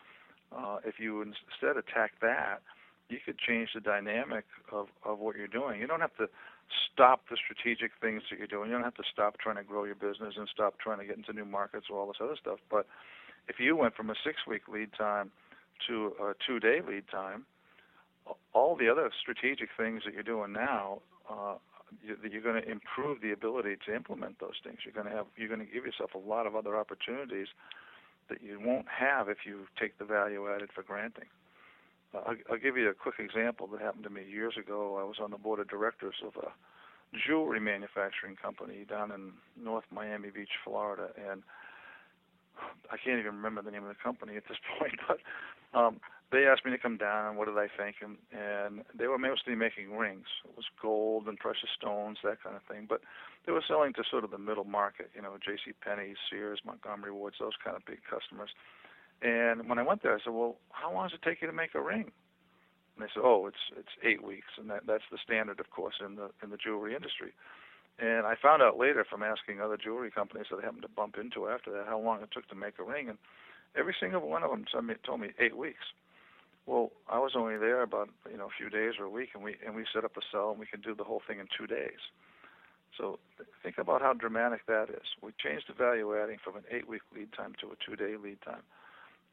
Uh, 0.56 0.78
if 0.84 0.98
you 0.98 1.22
instead 1.22 1.76
attack 1.76 2.12
that, 2.20 2.60
you 3.08 3.18
could 3.24 3.38
change 3.38 3.70
the 3.74 3.80
dynamic 3.80 4.44
of, 4.72 4.86
of 5.04 5.18
what 5.18 5.36
you're 5.36 5.48
doing. 5.48 5.80
You 5.80 5.86
don't 5.86 6.00
have 6.00 6.16
to 6.16 6.28
stop 6.92 7.22
the 7.30 7.36
strategic 7.36 7.92
things 8.00 8.22
that 8.30 8.38
you're 8.38 8.48
doing. 8.48 8.70
You 8.70 8.76
don't 8.76 8.84
have 8.84 8.94
to 8.94 9.08
stop 9.12 9.38
trying 9.38 9.56
to 9.56 9.64
grow 9.64 9.84
your 9.84 9.94
business 9.94 10.34
and 10.36 10.48
stop 10.52 10.78
trying 10.78 10.98
to 10.98 11.04
get 11.04 11.16
into 11.16 11.32
new 11.32 11.44
markets 11.44 11.86
or 11.90 11.98
all 11.98 12.06
this 12.06 12.16
other 12.20 12.36
stuff. 12.40 12.58
But 12.70 12.86
if 13.48 13.58
you 13.58 13.76
went 13.76 13.94
from 13.94 14.10
a 14.10 14.14
six 14.24 14.46
week 14.46 14.68
lead 14.68 14.90
time 14.96 15.30
to 15.88 16.12
a 16.20 16.32
two 16.46 16.60
day 16.60 16.80
lead 16.86 17.04
time, 17.10 17.46
all 18.52 18.76
the 18.76 18.88
other 18.88 19.10
strategic 19.20 19.70
things 19.76 20.02
that 20.04 20.14
you're 20.14 20.22
doing 20.22 20.52
now, 20.52 21.00
uh, 21.28 21.54
you, 22.02 22.16
you're 22.30 22.42
going 22.42 22.62
to 22.62 22.70
improve 22.70 23.20
the 23.20 23.32
ability 23.32 23.76
to 23.86 23.94
implement 23.94 24.38
those 24.38 24.58
things. 24.62 24.78
You're 24.84 24.94
going 24.94 25.06
to 25.06 25.16
have, 25.16 25.26
you're 25.36 25.48
going 25.48 25.66
to 25.66 25.72
give 25.72 25.84
yourself 25.84 26.10
a 26.14 26.18
lot 26.18 26.46
of 26.46 26.54
other 26.54 26.76
opportunities 26.76 27.48
that 28.28 28.42
you 28.42 28.60
won't 28.60 28.86
have 28.88 29.28
if 29.28 29.38
you 29.44 29.66
take 29.80 29.98
the 29.98 30.04
value 30.04 30.48
added 30.48 30.70
for 30.74 30.82
granting. 30.82 31.26
I'll, 32.14 32.36
I'll 32.50 32.58
give 32.58 32.76
you 32.76 32.88
a 32.88 32.94
quick 32.94 33.16
example 33.18 33.66
that 33.68 33.80
happened 33.80 34.04
to 34.04 34.10
me 34.10 34.22
years 34.28 34.54
ago. 34.58 34.98
I 35.00 35.04
was 35.04 35.16
on 35.22 35.30
the 35.30 35.38
board 35.38 35.60
of 35.60 35.68
directors 35.68 36.16
of 36.26 36.36
a 36.36 36.50
jewelry 37.26 37.60
manufacturing 37.60 38.36
company 38.36 38.84
down 38.88 39.10
in 39.10 39.32
North 39.62 39.84
Miami 39.92 40.30
Beach, 40.30 40.50
Florida, 40.64 41.10
and 41.30 41.42
I 42.90 42.96
can't 42.96 43.18
even 43.18 43.36
remember 43.36 43.62
the 43.62 43.70
name 43.70 43.82
of 43.82 43.88
the 43.88 44.02
company 44.02 44.36
at 44.36 44.44
this 44.48 44.58
point, 44.78 44.94
but 45.08 45.18
um, 45.78 46.00
they 46.32 46.46
asked 46.46 46.64
me 46.64 46.70
to 46.70 46.78
come 46.78 46.96
down 46.96 47.26
and 47.26 47.36
what 47.38 47.46
did 47.46 47.58
I 47.58 47.66
think, 47.66 47.96
and, 48.02 48.16
and 48.30 48.84
they 48.94 49.06
were 49.06 49.18
mostly 49.18 49.54
making 49.54 49.96
rings. 49.96 50.26
It 50.44 50.56
was 50.56 50.66
gold 50.80 51.26
and 51.26 51.38
precious 51.38 51.70
stones, 51.76 52.18
that 52.22 52.42
kind 52.42 52.54
of 52.54 52.62
thing, 52.62 52.86
but 52.88 53.00
they 53.46 53.52
were 53.52 53.64
selling 53.66 53.92
to 53.94 54.04
sort 54.08 54.24
of 54.24 54.30
the 54.30 54.38
middle 54.38 54.64
market, 54.64 55.10
you 55.14 55.22
know, 55.22 55.36
J.C. 55.44 55.72
Penney, 55.82 56.14
Sears, 56.28 56.60
Montgomery 56.64 57.12
Wards, 57.12 57.36
those 57.40 57.58
kind 57.62 57.76
of 57.76 57.84
big 57.84 58.00
customers. 58.08 58.50
And 59.22 59.68
when 59.68 59.78
I 59.78 59.82
went 59.82 60.02
there, 60.02 60.14
I 60.14 60.20
said, 60.22 60.32
"Well, 60.32 60.56
how 60.72 60.92
long 60.92 61.08
does 61.08 61.18
it 61.18 61.22
take 61.22 61.42
you 61.42 61.46
to 61.46 61.52
make 61.52 61.74
a 61.74 61.80
ring?" 61.80 62.10
And 62.96 63.04
they 63.04 63.10
said, 63.12 63.22
"Oh, 63.22 63.46
it's 63.46 63.70
it's 63.76 63.92
eight 64.02 64.22
weeks, 64.22 64.56
and 64.56 64.70
that 64.70 64.86
that's 64.86 65.04
the 65.10 65.18
standard, 65.18 65.60
of 65.60 65.70
course, 65.70 65.96
in 66.04 66.16
the 66.16 66.30
in 66.42 66.50
the 66.50 66.56
jewelry 66.56 66.94
industry." 66.94 67.32
And 67.98 68.26
I 68.26 68.34
found 68.34 68.62
out 68.62 68.78
later 68.78 69.04
from 69.04 69.22
asking 69.22 69.60
other 69.60 69.76
jewelry 69.76 70.10
companies 70.10 70.46
that 70.50 70.58
I 70.60 70.64
happened 70.64 70.82
to 70.82 70.88
bump 70.88 71.18
into 71.18 71.48
after 71.48 71.70
that 71.72 71.86
how 71.86 71.98
long 71.98 72.22
it 72.22 72.30
took 72.30 72.48
to 72.48 72.54
make 72.54 72.78
a 72.78 72.82
ring, 72.82 73.08
and 73.10 73.18
every 73.76 73.94
single 73.98 74.26
one 74.26 74.42
of 74.42 74.50
them 74.50 74.64
told 75.04 75.20
me 75.20 75.30
eight 75.38 75.56
weeks. 75.56 75.92
Well, 76.66 76.92
I 77.08 77.18
was 77.18 77.32
only 77.36 77.58
there 77.58 77.82
about 77.82 78.08
you 78.30 78.38
know 78.38 78.46
a 78.46 78.56
few 78.56 78.70
days 78.70 78.94
or 78.98 79.04
a 79.04 79.10
week, 79.10 79.30
and 79.34 79.42
we 79.42 79.56
and 79.64 79.74
we 79.74 79.84
set 79.92 80.04
up 80.04 80.16
a 80.16 80.22
cell 80.32 80.50
and 80.50 80.58
we 80.58 80.66
can 80.66 80.80
do 80.80 80.94
the 80.94 81.04
whole 81.04 81.20
thing 81.26 81.40
in 81.40 81.46
two 81.56 81.66
days. 81.66 82.00
So 82.96 83.18
think 83.62 83.78
about 83.78 84.02
how 84.02 84.12
dramatic 84.14 84.66
that 84.66 84.90
is. 84.90 85.06
We 85.22 85.32
changed 85.38 85.66
the 85.68 85.74
value 85.74 86.16
adding 86.16 86.38
from 86.42 86.56
an 86.56 86.64
eight-week 86.70 87.02
lead 87.14 87.32
time 87.32 87.54
to 87.60 87.68
a 87.68 87.76
two-day 87.84 88.16
lead 88.16 88.42
time. 88.42 88.62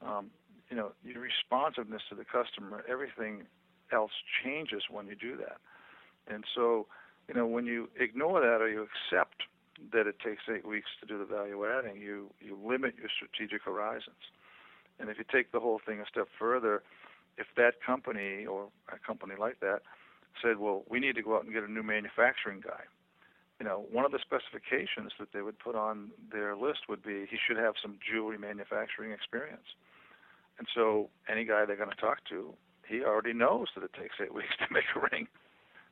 Um, 0.05 0.31
you 0.69 0.75
know, 0.75 0.91
your 1.03 1.21
responsiveness 1.21 2.01
to 2.09 2.15
the 2.15 2.25
customer, 2.25 2.83
everything 2.89 3.43
else 3.91 4.11
changes 4.43 4.83
when 4.89 5.07
you 5.07 5.15
do 5.15 5.37
that. 5.37 5.57
And 6.27 6.43
so 6.53 6.87
you 7.27 7.33
know, 7.33 7.45
when 7.45 7.65
you 7.65 7.89
ignore 7.99 8.39
that 8.39 8.61
or 8.61 8.69
you 8.69 8.87
accept 8.87 9.43
that 9.91 10.07
it 10.07 10.15
takes 10.19 10.43
eight 10.53 10.65
weeks 10.65 10.87
to 11.01 11.05
do 11.05 11.17
the 11.19 11.25
value 11.25 11.65
adding, 11.65 12.01
you 12.01 12.31
you 12.39 12.57
limit 12.63 12.95
your 12.97 13.09
strategic 13.13 13.63
horizons. 13.63 14.31
And 14.99 15.09
if 15.09 15.17
you 15.17 15.25
take 15.31 15.51
the 15.51 15.59
whole 15.59 15.79
thing 15.85 15.99
a 15.99 16.05
step 16.09 16.27
further, 16.39 16.81
if 17.37 17.47
that 17.55 17.81
company 17.85 18.45
or 18.45 18.69
a 18.91 18.97
company 19.05 19.35
like 19.37 19.59
that 19.59 19.81
said, 20.41 20.57
well, 20.57 20.83
we 20.89 20.99
need 20.99 21.15
to 21.15 21.21
go 21.21 21.35
out 21.35 21.43
and 21.43 21.53
get 21.53 21.63
a 21.63 21.71
new 21.71 21.83
manufacturing 21.83 22.61
guy, 22.61 22.81
you 23.59 23.65
know, 23.65 23.85
one 23.91 24.05
of 24.05 24.11
the 24.11 24.19
specifications 24.19 25.11
that 25.19 25.33
they 25.33 25.41
would 25.41 25.57
put 25.57 25.75
on 25.75 26.11
their 26.31 26.55
list 26.55 26.85
would 26.89 27.01
be 27.01 27.25
he 27.29 27.37
should 27.37 27.57
have 27.57 27.73
some 27.81 27.97
jewelry 27.99 28.37
manufacturing 28.37 29.11
experience. 29.11 29.75
And 30.59 30.67
so 30.73 31.09
any 31.29 31.45
guy 31.45 31.65
they're 31.65 31.77
going 31.77 31.89
to 31.89 31.95
talk 31.95 32.19
to, 32.29 32.53
he 32.87 33.03
already 33.03 33.33
knows 33.33 33.67
that 33.75 33.83
it 33.83 33.93
takes 33.93 34.15
eight 34.21 34.33
weeks 34.39 34.53
to 34.59 34.73
make 34.73 34.85
a 34.95 34.99
ring. 35.11 35.27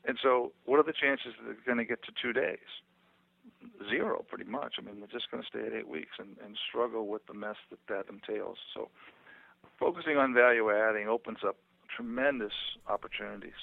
And 0.07 0.17
so, 0.21 0.51
what 0.65 0.77
are 0.77 0.83
the 0.83 0.93
chances 0.93 1.33
that 1.37 1.45
they're 1.45 1.65
going 1.65 1.83
to 1.83 1.89
get 1.89 2.03
to 2.03 2.11
two 2.21 2.31
days? 2.31 2.69
Zero, 3.89 4.23
pretty 4.27 4.49
much. 4.49 4.75
I 4.77 4.81
mean, 4.81 4.99
they're 4.99 5.09
just 5.11 5.31
going 5.31 5.41
to 5.41 5.49
stay 5.49 5.65
at 5.65 5.73
eight 5.73 5.87
weeks 5.87 6.17
and, 6.19 6.37
and 6.43 6.55
struggle 6.69 7.07
with 7.07 7.25
the 7.25 7.33
mess 7.33 7.57
that 7.71 7.79
that 7.89 8.05
entails. 8.13 8.57
So, 8.75 8.89
focusing 9.79 10.17
on 10.17 10.33
value 10.33 10.69
adding 10.69 11.07
opens 11.07 11.39
up 11.45 11.57
tremendous 11.95 12.53
opportunities. 12.87 13.57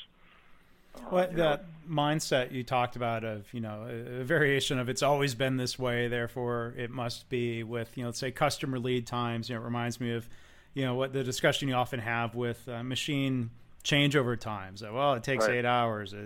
Well, 1.11 1.25
uh, 1.25 1.27
that 1.35 1.65
know, 1.89 2.05
mindset 2.05 2.53
you 2.53 2.63
talked 2.63 2.97
about 2.97 3.25
of 3.25 3.53
you 3.53 3.61
know 3.61 3.87
a 3.89 4.25
variation 4.25 4.79
of 4.79 4.89
it's 4.89 5.03
always 5.03 5.35
been 5.35 5.57
this 5.57 5.79
way, 5.79 6.09
therefore 6.09 6.75
it 6.77 6.91
must 6.91 7.29
be. 7.29 7.63
With 7.63 7.97
you 7.97 8.03
know, 8.03 8.09
let's 8.09 8.19
say 8.19 8.31
customer 8.31 8.79
lead 8.79 9.07
times. 9.07 9.49
You 9.49 9.57
know, 9.57 9.63
it 9.63 9.65
reminds 9.65 10.01
me 10.01 10.15
of 10.15 10.29
you 10.75 10.85
know 10.85 10.95
what 10.95 11.13
the 11.13 11.25
discussion 11.25 11.69
you 11.69 11.75
often 11.75 12.01
have 12.01 12.35
with 12.35 12.69
uh, 12.69 12.83
machine 12.83 13.51
changeover 13.85 14.39
times. 14.39 14.81
So, 14.81 14.95
well, 14.95 15.15
it 15.15 15.25
takes 15.25 15.47
right. 15.47 15.59
eight 15.59 15.65
hours, 15.65 16.15
uh, 16.15 16.19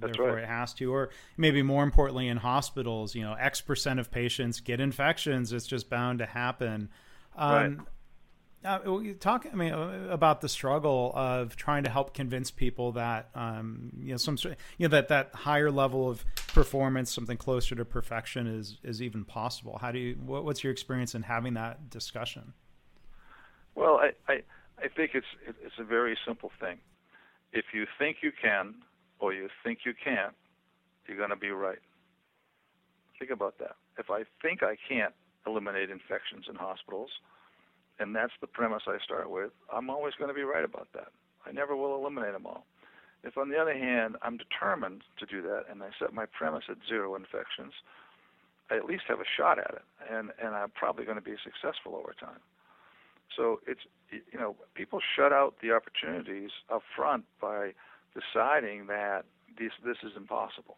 therefore 0.00 0.34
right. 0.34 0.42
it 0.42 0.48
has 0.48 0.74
to. 0.74 0.92
Or 0.92 1.10
maybe 1.36 1.62
more 1.62 1.84
importantly, 1.84 2.28
in 2.28 2.36
hospitals, 2.36 3.14
you 3.14 3.22
know, 3.22 3.34
X 3.34 3.60
percent 3.60 4.00
of 4.00 4.10
patients 4.10 4.60
get 4.60 4.80
infections. 4.80 5.52
It's 5.52 5.66
just 5.66 5.88
bound 5.88 6.18
to 6.18 6.26
happen. 6.26 6.88
Um, 7.36 7.52
right. 7.52 7.86
Uh, 8.64 8.80
talk 9.20 9.46
I 9.50 9.54
mean 9.54 9.72
uh, 9.72 10.08
about 10.10 10.40
the 10.40 10.48
struggle 10.48 11.12
of 11.14 11.54
trying 11.54 11.84
to 11.84 11.90
help 11.90 12.12
convince 12.12 12.50
people 12.50 12.92
that 12.92 13.30
um, 13.36 13.92
you 14.00 14.10
know 14.10 14.16
some 14.16 14.36
you 14.42 14.56
know 14.80 14.88
that 14.88 15.08
that 15.08 15.30
higher 15.32 15.70
level 15.70 16.10
of 16.10 16.24
performance, 16.48 17.12
something 17.12 17.36
closer 17.36 17.76
to 17.76 17.84
perfection, 17.84 18.48
is 18.48 18.78
is 18.82 19.00
even 19.00 19.24
possible. 19.24 19.78
How 19.80 19.92
do 19.92 19.98
you? 20.00 20.14
What, 20.14 20.44
what's 20.44 20.64
your 20.64 20.72
experience 20.72 21.14
in 21.14 21.22
having 21.22 21.54
that 21.54 21.88
discussion? 21.88 22.52
Well, 23.76 24.00
I, 24.00 24.10
I 24.26 24.42
I 24.82 24.88
think 24.88 25.12
it's 25.14 25.26
it's 25.46 25.78
a 25.78 25.84
very 25.84 26.18
simple 26.26 26.50
thing. 26.58 26.78
If 27.52 27.66
you 27.72 27.86
think 27.96 28.18
you 28.22 28.32
can 28.32 28.74
or 29.20 29.32
you 29.32 29.48
think 29.62 29.80
you 29.86 29.94
can't, 29.94 30.34
you're 31.06 31.16
going 31.16 31.30
to 31.30 31.36
be 31.36 31.50
right. 31.50 31.78
Think 33.18 33.30
about 33.30 33.58
that. 33.58 33.76
If 33.98 34.10
I 34.10 34.24
think 34.42 34.62
I 34.62 34.76
can't 34.88 35.14
eliminate 35.46 35.90
infections 35.90 36.46
in 36.48 36.56
hospitals, 36.56 37.10
and 37.98 38.14
that's 38.14 38.32
the 38.40 38.46
premise 38.46 38.82
I 38.86 38.98
start 39.04 39.30
with, 39.30 39.50
I'm 39.72 39.90
always 39.90 40.14
going 40.14 40.28
to 40.28 40.34
be 40.34 40.42
right 40.42 40.64
about 40.64 40.88
that. 40.94 41.08
I 41.46 41.52
never 41.52 41.76
will 41.76 41.96
eliminate 41.96 42.32
them 42.32 42.46
all. 42.46 42.66
If, 43.24 43.36
on 43.38 43.48
the 43.50 43.58
other 43.58 43.74
hand, 43.76 44.16
I'm 44.22 44.36
determined 44.38 45.02
to 45.18 45.26
do 45.26 45.42
that 45.42 45.64
and 45.70 45.82
I 45.82 45.90
set 45.98 46.12
my 46.14 46.26
premise 46.26 46.64
at 46.68 46.76
zero 46.88 47.16
infections, 47.16 47.72
I 48.70 48.76
at 48.76 48.84
least 48.84 49.04
have 49.08 49.20
a 49.20 49.24
shot 49.36 49.58
at 49.58 49.72
it, 49.74 49.82
and, 50.10 50.30
and 50.42 50.54
I'm 50.54 50.70
probably 50.70 51.04
going 51.04 51.18
to 51.18 51.22
be 51.24 51.36
successful 51.42 51.96
over 51.96 52.14
time. 52.18 52.40
So 53.36 53.60
it's 53.66 53.82
you 54.10 54.38
know 54.38 54.56
people 54.74 55.00
shut 55.16 55.32
out 55.32 55.56
the 55.62 55.72
opportunities 55.72 56.50
up 56.72 56.82
front 56.96 57.24
by 57.40 57.74
deciding 58.14 58.86
that 58.86 59.24
this 59.58 59.72
this 59.84 59.98
is 60.02 60.12
impossible. 60.16 60.76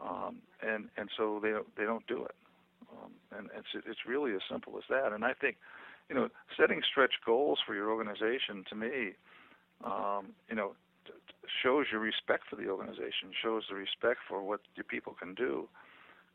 um, 0.00 0.42
and 0.62 0.88
and 0.96 1.08
so 1.16 1.40
they 1.42 1.50
don't 1.50 1.66
they 1.76 1.84
don't 1.84 2.06
do 2.06 2.24
it. 2.24 2.34
Um, 2.92 3.12
and 3.36 3.48
it's 3.56 3.84
it's 3.86 4.00
really 4.06 4.32
as 4.34 4.40
simple 4.50 4.74
as 4.78 4.84
that. 4.90 5.12
And 5.12 5.24
I 5.24 5.32
think, 5.34 5.56
you 6.08 6.14
know, 6.14 6.28
setting 6.58 6.82
stretch 6.90 7.14
goals 7.24 7.58
for 7.66 7.74
your 7.74 7.90
organization 7.90 8.64
to 8.68 8.74
me, 8.74 9.12
um, 9.84 10.28
you 10.48 10.56
know, 10.56 10.74
t- 11.06 11.12
shows 11.62 11.86
your 11.92 12.00
respect 12.00 12.44
for 12.48 12.56
the 12.56 12.68
organization, 12.68 13.32
shows 13.42 13.64
the 13.68 13.76
respect 13.76 14.20
for 14.28 14.42
what 14.42 14.60
your 14.74 14.84
people 14.84 15.14
can 15.18 15.34
do. 15.34 15.68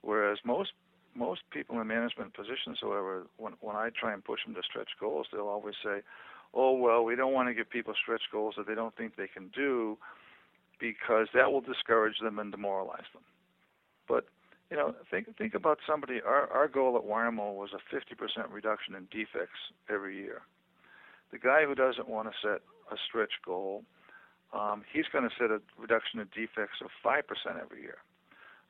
Whereas 0.01 0.39
most 0.45 0.71
most 1.15 1.41
people 1.51 1.79
in 1.79 1.87
management 1.87 2.33
positions, 2.33 2.79
however, 2.81 3.23
when 3.37 3.53
when 3.61 3.75
I 3.75 3.89
try 3.89 4.13
and 4.13 4.23
push 4.23 4.43
them 4.45 4.55
to 4.55 4.61
stretch 4.63 4.89
goals, 4.99 5.27
they'll 5.31 5.47
always 5.47 5.75
say, 5.83 6.01
"Oh 6.53 6.73
well, 6.73 7.03
we 7.03 7.15
don't 7.15 7.33
want 7.33 7.49
to 7.49 7.53
give 7.53 7.69
people 7.69 7.93
stretch 8.01 8.23
goals 8.31 8.55
that 8.57 8.67
they 8.67 8.75
don't 8.75 8.95
think 8.95 9.15
they 9.15 9.27
can 9.27 9.49
do, 9.49 9.97
because 10.79 11.27
that 11.33 11.51
will 11.51 11.61
discourage 11.61 12.19
them 12.19 12.39
and 12.39 12.51
demoralize 12.51 13.09
them." 13.13 13.23
But 14.07 14.25
you 14.73 14.79
know, 14.79 14.95
think 15.11 15.27
think 15.37 15.53
about 15.53 15.77
somebody. 15.87 16.19
Our 16.25 16.51
our 16.51 16.67
goal 16.67 16.97
at 16.97 17.03
Wiremold 17.03 17.53
was 17.53 17.69
a 17.73 17.95
50% 17.95 18.51
reduction 18.51 18.95
in 18.95 19.05
defects 19.11 19.59
every 19.87 20.17
year. 20.17 20.41
The 21.31 21.37
guy 21.37 21.65
who 21.65 21.75
doesn't 21.75 22.09
want 22.09 22.27
to 22.27 22.33
set 22.41 22.61
a 22.91 22.97
stretch 23.07 23.33
goal, 23.45 23.83
um, 24.51 24.81
he's 24.91 25.05
going 25.13 25.29
to 25.29 25.35
set 25.37 25.51
a 25.51 25.61
reduction 25.77 26.19
in 26.19 26.27
defects 26.33 26.81
of 26.81 26.89
5% 27.05 27.21
every 27.61 27.81
year. 27.81 27.97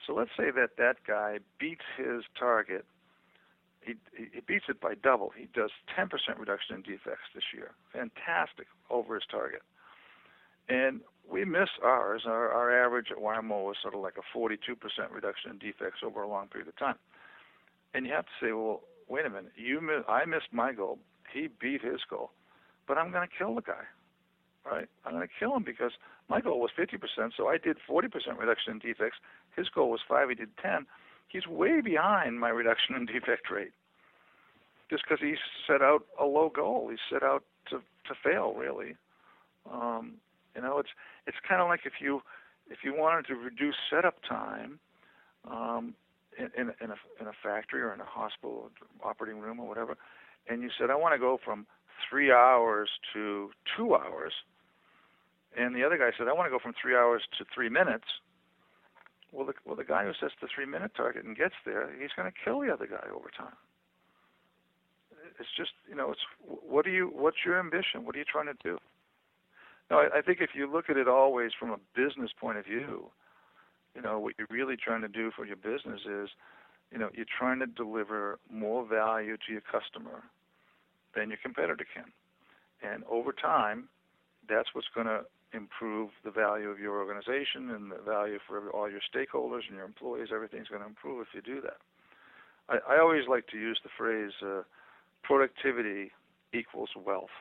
So 0.06 0.14
let's 0.14 0.32
say 0.36 0.52
that 0.52 0.76
that 0.78 0.98
guy 1.08 1.40
beats 1.58 1.88
his 1.98 2.24
target. 2.38 2.86
He, 3.80 3.96
he 4.16 4.42
beats 4.46 4.66
it 4.68 4.82
by 4.82 4.96
double. 4.96 5.32
He 5.38 5.48
does 5.54 5.72
10% 5.98 6.10
reduction 6.38 6.76
in 6.76 6.82
defects 6.82 7.32
this 7.34 7.44
year. 7.54 7.72
Fantastic 7.94 8.68
over 8.90 9.16
his 9.16 9.24
target. 9.32 9.62
And 10.68 11.00
we 11.30 11.46
miss 11.46 11.70
ours. 11.84 12.24
Our, 12.26 12.50
our 12.50 12.86
average 12.86 13.08
at 13.12 13.18
Wiremold 13.18 13.66
was 13.66 13.76
sort 13.82 13.94
of 13.96 14.02
like 14.02 14.16
a 14.18 14.38
42% 14.38 14.58
reduction 15.12 15.52
in 15.52 15.58
defects 15.58 16.00
over 16.06 16.22
a 16.22 16.28
long 16.28 16.48
period 16.48 16.68
of 16.68 16.78
time. 16.78 16.96
And 17.94 18.06
you 18.06 18.14
have 18.14 18.26
to 18.26 18.32
say, 18.42 18.52
well, 18.52 18.82
wait 19.08 19.26
a 19.26 19.30
minute. 19.30 19.52
You 19.56 19.82
miss, 19.82 20.04
I 20.08 20.26
missed 20.26 20.52
my 20.52 20.74
goal. 20.74 21.00
He 21.32 21.48
beat 21.60 21.82
his 21.82 22.02
goal, 22.10 22.32
but 22.88 22.98
I'm 22.98 23.12
going 23.12 23.28
to 23.28 23.34
kill 23.36 23.56
the 23.56 23.62
guy, 23.62 23.84
right? 24.66 24.88
I'm 25.06 25.14
going 25.14 25.28
to 25.28 25.34
kill 25.40 25.56
him 25.56 25.64
because 25.64 25.92
my 26.30 26.42
goal 26.42 26.60
was 26.60 26.72
50%, 26.78 27.32
so 27.36 27.48
I 27.48 27.58
did 27.58 27.78
40% 27.90 28.10
reduction 28.38 28.74
in 28.74 28.80
defects. 28.80 29.18
His 29.56 29.70
goal 29.70 29.90
was 29.90 30.02
five. 30.08 30.30
He 30.30 30.36
did 30.36 30.50
10. 30.62 30.86
He's 31.28 31.48
way 31.48 31.82
behind 31.82 32.40
my 32.40 32.50
reduction 32.50 32.96
in 32.96 33.06
defect 33.08 33.50
rate, 33.52 33.72
just 34.90 35.04
because 35.04 35.20
he 35.22 35.36
set 35.68 35.82
out 35.82 36.06
a 36.20 36.26
low 36.26 36.50
goal. 36.50 36.90
He 36.92 36.98
set 37.12 37.24
out 37.24 37.44
to 37.70 37.78
to 38.08 38.14
fail, 38.22 38.54
really. 38.54 38.96
Um, 39.72 40.16
you 40.56 40.62
know, 40.62 40.80
it's 40.80 40.90
it's 41.28 41.38
kind 41.48 41.62
of 41.62 41.68
like 41.68 41.82
if 41.86 41.94
you 42.00 42.22
if 42.70 42.80
you 42.84 42.94
wanted 42.96 43.26
to 43.28 43.36
reduce 43.36 43.76
setup 43.90 44.16
time 44.28 44.80
um, 45.50 45.94
in, 46.38 46.46
in, 46.58 46.74
in, 46.82 46.92
a, 46.92 46.96
in 47.20 47.28
a 47.28 47.34
factory 47.44 47.82
or 47.82 47.94
in 47.94 48.00
a 48.00 48.06
hospital 48.06 48.72
operating 49.04 49.42
room 49.42 49.60
or 49.60 49.68
whatever, 49.68 49.98
and 50.48 50.62
you 50.62 50.70
said, 50.80 50.90
I 50.90 50.96
want 50.96 51.14
to 51.14 51.20
go 51.20 51.38
from 51.44 51.66
three 52.10 52.32
hours 52.32 52.90
to 53.14 53.50
two 53.76 53.96
hours, 53.96 54.34
and 55.58 55.76
the 55.76 55.84
other 55.84 55.98
guy 55.98 56.12
said, 56.18 56.28
I 56.28 56.34
want 56.34 56.48
to 56.48 56.52
go 56.52 56.60
from 56.62 56.74
three 56.82 56.96
hours 56.96 57.24
to 57.38 57.46
three 57.54 57.70
minutes. 57.70 58.06
Well, 59.32 59.48
the, 59.48 59.54
well, 59.66 59.76
the 59.76 59.84
guy 59.84 60.06
who 60.06 60.12
sets 60.20 60.34
the 60.42 60.48
three 60.54 60.66
minute 60.66 60.92
target 60.96 61.26
and 61.26 61.36
gets 61.36 61.56
there, 61.66 61.90
he's 62.00 62.12
going 62.16 62.32
to 62.32 62.38
kill 62.44 62.62
the 62.62 62.72
other 62.72 62.88
guy 62.88 63.08
over 63.14 63.30
time. 63.36 63.56
It's 65.40 65.50
just, 65.58 65.72
you 65.90 65.96
know, 65.96 66.12
it's 66.12 66.22
what 66.40 66.86
do 66.86 66.92
you, 66.92 67.12
what's 67.14 67.38
your 67.46 67.60
ambition? 67.60 68.06
What 68.06 68.16
are 68.16 68.20
you 68.20 68.26
trying 68.26 68.46
to 68.46 68.58
do? 68.62 68.78
No, 69.94 70.00
I, 70.00 70.20
I 70.20 70.22
think 70.22 70.40
if 70.42 70.52
you 70.56 70.72
look 70.72 70.90
at 70.90 70.98
it 70.98 71.08
always 71.08 71.52
from 71.60 71.70
a 71.70 71.78
business 71.96 72.32
point 72.40 72.58
of 72.58 72.66
view, 72.66 73.12
you 73.96 74.02
know, 74.02 74.20
what 74.20 74.34
you're 74.38 74.48
really 74.50 74.76
trying 74.76 75.02
to 75.02 75.08
do 75.08 75.32
for 75.36 75.46
your 75.46 75.56
business 75.56 76.02
is, 76.06 76.30
you 76.92 76.98
know, 76.98 77.10
you're 77.14 77.26
trying 77.38 77.60
to 77.60 77.68
deliver 77.68 78.40
more 78.52 78.86
value 78.86 79.38
to 79.46 79.52
your 79.52 79.62
customer 79.62 80.24
than 81.16 81.30
your 81.30 81.38
competitor 81.44 81.86
can. 81.94 82.12
And 82.82 83.04
over 83.10 83.32
time, 83.32 83.88
that's 84.50 84.70
what's 84.74 84.88
going 84.94 85.08
to 85.08 85.22
improve 85.54 86.10
the 86.26 86.32
value 86.32 86.70
of 86.70 86.80
your 86.80 86.98
organization 87.00 87.70
and 87.70 87.92
the 87.92 88.02
value 88.04 88.40
for 88.48 88.70
all 88.72 88.90
your 88.90 89.02
stakeholders 89.02 89.62
and 89.68 89.78
your 89.78 89.86
employees. 89.86 90.30
Everything's 90.34 90.68
going 90.68 90.82
to 90.82 90.88
improve 90.88 91.22
if 91.22 91.28
you 91.34 91.42
do 91.42 91.62
that. 91.62 91.78
I, 92.68 92.96
I 92.96 93.00
always 93.00 93.24
like 93.30 93.48
to 93.48 93.58
use 93.58 93.80
the 93.84 93.90
phrase 93.96 94.32
uh, 94.42 94.64
productivity 95.22 96.12
equals 96.52 96.90
wealth. 96.96 97.36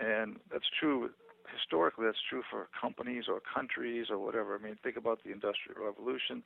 And 0.00 0.36
that's 0.52 0.64
true 0.78 1.10
historically 1.52 2.06
that's 2.06 2.18
true 2.28 2.42
for 2.50 2.68
companies 2.78 3.24
or 3.28 3.40
countries 3.40 4.06
or 4.10 4.18
whatever. 4.18 4.56
I 4.56 4.62
mean, 4.62 4.78
think 4.82 4.96
about 4.96 5.20
the 5.24 5.32
Industrial 5.32 5.84
Revolution. 5.84 6.42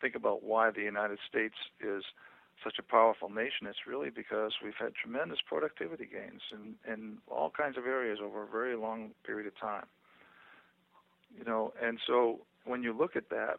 Think 0.00 0.14
about 0.14 0.42
why 0.42 0.70
the 0.70 0.82
United 0.82 1.18
States 1.28 1.54
is 1.80 2.04
such 2.62 2.78
a 2.78 2.82
powerful 2.82 3.28
nation. 3.28 3.66
It's 3.66 3.86
really 3.86 4.10
because 4.10 4.52
we've 4.62 4.78
had 4.78 4.94
tremendous 4.94 5.38
productivity 5.46 6.06
gains 6.06 6.42
in, 6.52 6.74
in 6.92 7.18
all 7.28 7.50
kinds 7.50 7.78
of 7.78 7.86
areas 7.86 8.18
over 8.22 8.42
a 8.42 8.46
very 8.46 8.76
long 8.76 9.10
period 9.24 9.46
of 9.46 9.58
time. 9.58 9.86
You 11.36 11.44
know, 11.44 11.72
and 11.82 11.98
so 12.06 12.40
when 12.64 12.82
you 12.82 12.92
look 12.96 13.16
at 13.16 13.30
that, 13.30 13.58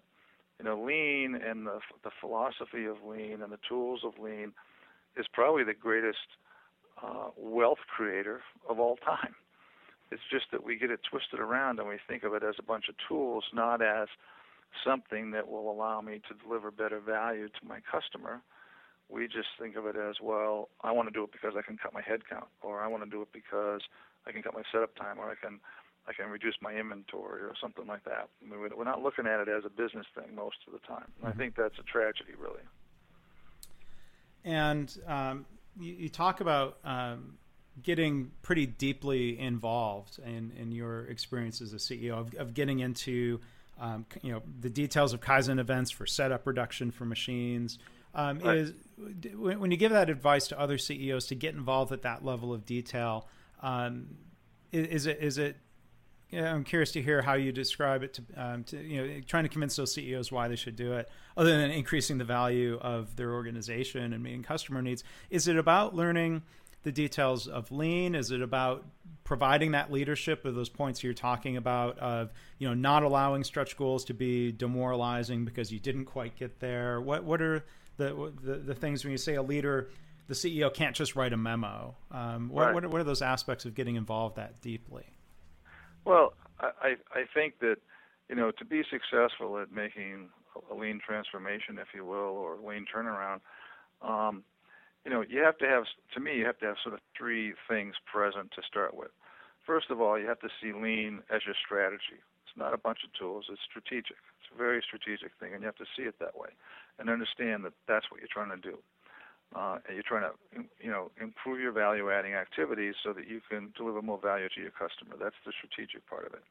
you 0.60 0.66
know, 0.66 0.82
lean 0.82 1.36
and 1.36 1.66
the, 1.66 1.80
the 2.04 2.12
philosophy 2.20 2.86
of 2.86 2.98
lean 3.06 3.42
and 3.42 3.52
the 3.52 3.60
tools 3.68 4.02
of 4.06 4.22
lean 4.22 4.54
is 5.18 5.26
probably 5.34 5.64
the 5.64 5.74
greatest 5.74 6.18
uh, 7.04 7.30
wealth 7.36 7.80
creator 7.96 8.42
of 8.70 8.80
all 8.80 8.98
time. 8.98 9.34
It's 10.12 10.22
just 10.30 10.46
that 10.52 10.64
we 10.64 10.78
get 10.78 10.92
it 10.92 11.00
twisted 11.10 11.40
around 11.40 11.80
and 11.80 11.88
we 11.88 11.98
think 12.08 12.24
of 12.24 12.34
it 12.34 12.44
as 12.44 12.56
a 12.60 12.64
bunch 12.64 12.90
of 12.90 12.96
tools, 13.08 13.46
not 13.54 13.82
as 13.82 14.08
something 14.86 15.32
that 15.32 15.50
will 15.50 15.72
allow 15.72 16.02
me 16.02 16.22
to 16.28 16.34
deliver 16.44 16.72
better 16.72 17.00
value 17.00 17.48
to 17.48 17.68
my 17.68 17.80
customer. 17.90 18.42
We 19.10 19.28
just 19.28 19.50
think 19.60 19.76
of 19.76 19.86
it 19.86 19.96
as, 19.96 20.16
well, 20.22 20.70
I 20.82 20.92
want 20.92 21.10
to 21.10 21.14
do 21.14 21.24
it 21.24 21.32
because 21.32 21.54
I 21.58 21.62
can 21.62 21.78
cut 21.78 21.94
my 21.94 22.02
head 22.02 22.22
count, 22.30 22.48
or 22.62 22.82
I 22.82 22.88
want 22.88 23.04
to 23.04 23.10
do 23.10 23.22
it 23.22 23.28
because 23.34 23.82
I 24.26 24.32
can 24.32 24.42
cut 24.42 24.54
my 24.54 24.64
setup 24.72 24.96
time, 24.96 25.20
or 25.20 25.30
I 25.30 25.36
can 25.36 25.60
I 26.08 26.14
can 26.14 26.32
reduce 26.32 26.56
my 26.62 26.74
inventory, 26.74 27.42
or 27.42 27.54
something 27.62 27.86
like 27.86 28.04
that. 28.06 28.28
I 28.42 28.50
mean, 28.50 28.60
we're 28.76 28.84
not 28.84 29.04
looking 29.04 29.28
at 29.28 29.40
it 29.40 29.48
as 29.48 29.66
a 29.66 29.70
business 29.70 30.08
thing 30.16 30.36
most 30.36 30.58
of 30.66 30.74
the 30.74 30.80
time. 30.80 31.06
Mm-hmm. 31.20 31.28
I 31.28 31.32
think 31.34 31.56
that's 31.56 31.78
a 31.78 31.84
tragedy, 31.84 32.32
really. 32.40 32.62
And 34.44 34.98
um, 35.08 35.46
you, 35.80 35.94
you, 35.94 36.10
talk 36.10 36.42
about 36.42 36.80
um, 36.84 37.38
getting 37.82 38.32
pretty 38.42 38.66
deeply 38.66 39.40
involved 39.40 40.20
in, 40.26 40.52
in 40.60 40.72
your 40.72 41.06
experience 41.06 41.62
as 41.62 41.74
a 41.74 41.78
CEO 41.78 42.14
of, 42.14 42.34
of 42.36 42.54
getting 42.54 42.80
into 42.80 43.40
um, 43.80 44.06
you 44.22 44.32
know 44.32 44.42
the 44.60 44.70
details 44.70 45.14
of 45.14 45.22
Kaizen 45.22 45.60
events 45.60 45.92
for 45.92 46.06
setup 46.06 46.46
reduction 46.46 46.92
for 46.92 47.06
machines. 47.06 47.80
Um, 48.14 48.40
right. 48.40 48.58
Is 48.58 48.74
when 49.36 49.72
you 49.72 49.78
give 49.78 49.92
that 49.92 50.10
advice 50.10 50.48
to 50.50 50.60
other 50.60 50.78
CEOs 50.78 51.28
to 51.28 51.36
get 51.36 51.56
involved 51.56 51.92
at 51.92 52.04
that 52.04 52.24
level 52.24 52.54
of 52.54 52.66
detail, 52.66 53.28
um, 53.62 54.18
is, 54.72 55.06
it 55.06 55.20
is 55.22 55.38
it? 55.38 55.58
I'm 56.34 56.64
curious 56.64 56.92
to 56.94 57.02
hear 57.02 57.22
how 57.22 57.34
you 57.34 57.52
describe 57.52 58.04
it 58.04 58.14
to, 58.14 58.24
um, 58.38 58.64
to 58.66 58.78
you 58.78 59.02
know 59.02 59.22
trying 59.28 59.44
to 59.44 59.50
convince 59.50 59.76
those 59.76 59.94
CEOs 59.94 60.32
why 60.32 60.48
they 60.48 60.56
should 60.56 60.76
do 60.76 60.94
it, 60.94 61.10
other 61.36 61.58
than 61.58 61.72
increasing 61.72 62.18
the 62.18 62.24
value 62.24 62.78
of 62.82 63.16
their 63.16 63.32
organization 63.34 64.14
and 64.14 64.24
meeting 64.24 64.44
customer 64.44 64.82
needs. 64.82 65.04
Is 65.30 65.48
it 65.48 65.58
about 65.58 65.96
learning? 65.96 66.44
The 66.84 66.92
details 66.92 67.48
of 67.48 67.72
lean? 67.72 68.16
Is 68.16 68.32
it 68.32 68.42
about 68.42 68.86
providing 69.24 69.72
that 69.72 69.92
leadership 69.92 70.46
of 70.46 70.56
those 70.56 70.70
points 70.70 71.04
you're 71.04 71.14
talking 71.14 71.58
about 71.58 71.98
of 72.00 72.32
you 72.58 72.68
know 72.68 72.74
not 72.74 73.04
allowing 73.04 73.44
stretch 73.44 73.78
goals 73.78 74.06
to 74.06 74.14
be 74.14 74.52
demoralizing 74.52 75.46
because 75.46 75.72
you 75.72 75.80
didn't 75.80 76.06
quite 76.06 76.36
get 76.36 76.60
there? 76.60 77.00
What 77.00 77.24
what 77.24 77.42
are 77.42 77.64
the 77.98 78.34
the, 78.42 78.56
the 78.56 78.76
things 78.76 79.04
when 79.04 79.12
you 79.12 79.18
say 79.18 79.36
a 79.36 79.44
leader? 79.44 79.90
The 80.28 80.36
CEO 80.36 80.74
can't 80.74 80.96
just 80.96 81.16
write 81.16 81.34
a 81.34 81.38
memo. 81.38 81.96
Um, 82.10 82.48
what, 82.48 82.68
right. 82.68 82.74
what, 82.74 82.86
are, 82.86 82.90
what 82.90 83.02
are 83.02 83.04
those 83.04 83.22
aspects 83.22 83.66
of 83.66 83.76
getting 83.76 83.98
involved 83.98 84.38
that 84.38 84.62
deeply? 84.62 85.04
Well, 86.06 86.36
I, 86.62 86.96
I 87.14 87.26
think 87.34 87.60
that 87.60 87.78
you 88.30 88.36
know 88.36 88.52
to 88.52 88.66
be 88.66 88.84
successful 88.90 89.60
at 89.60 89.72
making 89.72 90.30
a 90.70 90.76
lean 90.76 91.00
transformation, 91.06 91.78
if 91.80 91.88
you 91.94 92.06
will, 92.06 92.18
or 92.18 92.58
lean 92.66 92.86
turnaround, 92.94 93.40
um, 94.02 94.44
you 95.06 95.12
know, 95.12 95.24
you 95.28 95.44
have 95.44 95.58
to 95.60 95.68
have, 95.68 95.86
to 96.14 96.20
me, 96.20 96.38
you 96.38 96.46
have 96.46 96.60
to 96.60 96.66
have 96.66 96.78
sort 96.84 96.94
of 96.94 97.02
three 97.18 97.54
things 97.68 97.96
present 98.06 98.52
to 98.56 98.62
start 98.68 98.96
with. 98.96 99.10
First 99.66 99.90
of 99.90 100.02
all, 100.02 100.20
you 100.20 100.28
have 100.28 100.40
to 100.40 100.50
see 100.62 100.74
lean 100.74 101.22
as 101.34 101.42
your 101.46 101.56
strategy. 101.58 102.22
It's 102.46 102.58
not 102.58 102.74
a 102.74 102.78
bunch 102.78 103.00
of 103.06 103.14
tools, 103.18 103.46
it's 103.50 103.62
strategic. 103.64 104.18
It's 104.42 104.52
a 104.54 104.58
very 104.58 104.84
strategic 104.86 105.32
thing, 105.40 105.54
and 105.54 105.62
you 105.62 105.68
have 105.68 105.82
to 105.82 105.90
see 105.96 106.04
it 106.04 106.16
that 106.20 106.38
way 106.38 106.50
and 107.00 107.10
understand 107.10 107.64
that 107.66 107.74
that's 107.88 108.12
what 108.12 108.20
you're 108.20 108.32
trying 108.32 108.54
to 108.54 108.62
do. 108.62 108.78
Uh, 109.56 109.80
and 109.88 109.96
you're 109.96 110.08
trying 110.08 110.24
to, 110.24 110.64
you 110.80 110.90
know, 110.90 111.12
improve 111.20 111.60
your 111.60 111.74
value-adding 111.74 112.34
activities 112.34 112.96
so 113.04 113.12
that 113.12 113.28
you 113.28 113.42
can 113.50 113.74
deliver 113.76 114.02
more 114.02 114.20
value 114.20 114.48
to 114.56 114.62
your 114.62 114.72
customer. 114.72 115.20
That's 115.20 115.36
the 115.46 115.52
strategic 115.52 116.08
part 116.08 116.26
of 116.26 116.34
it. 116.34 116.44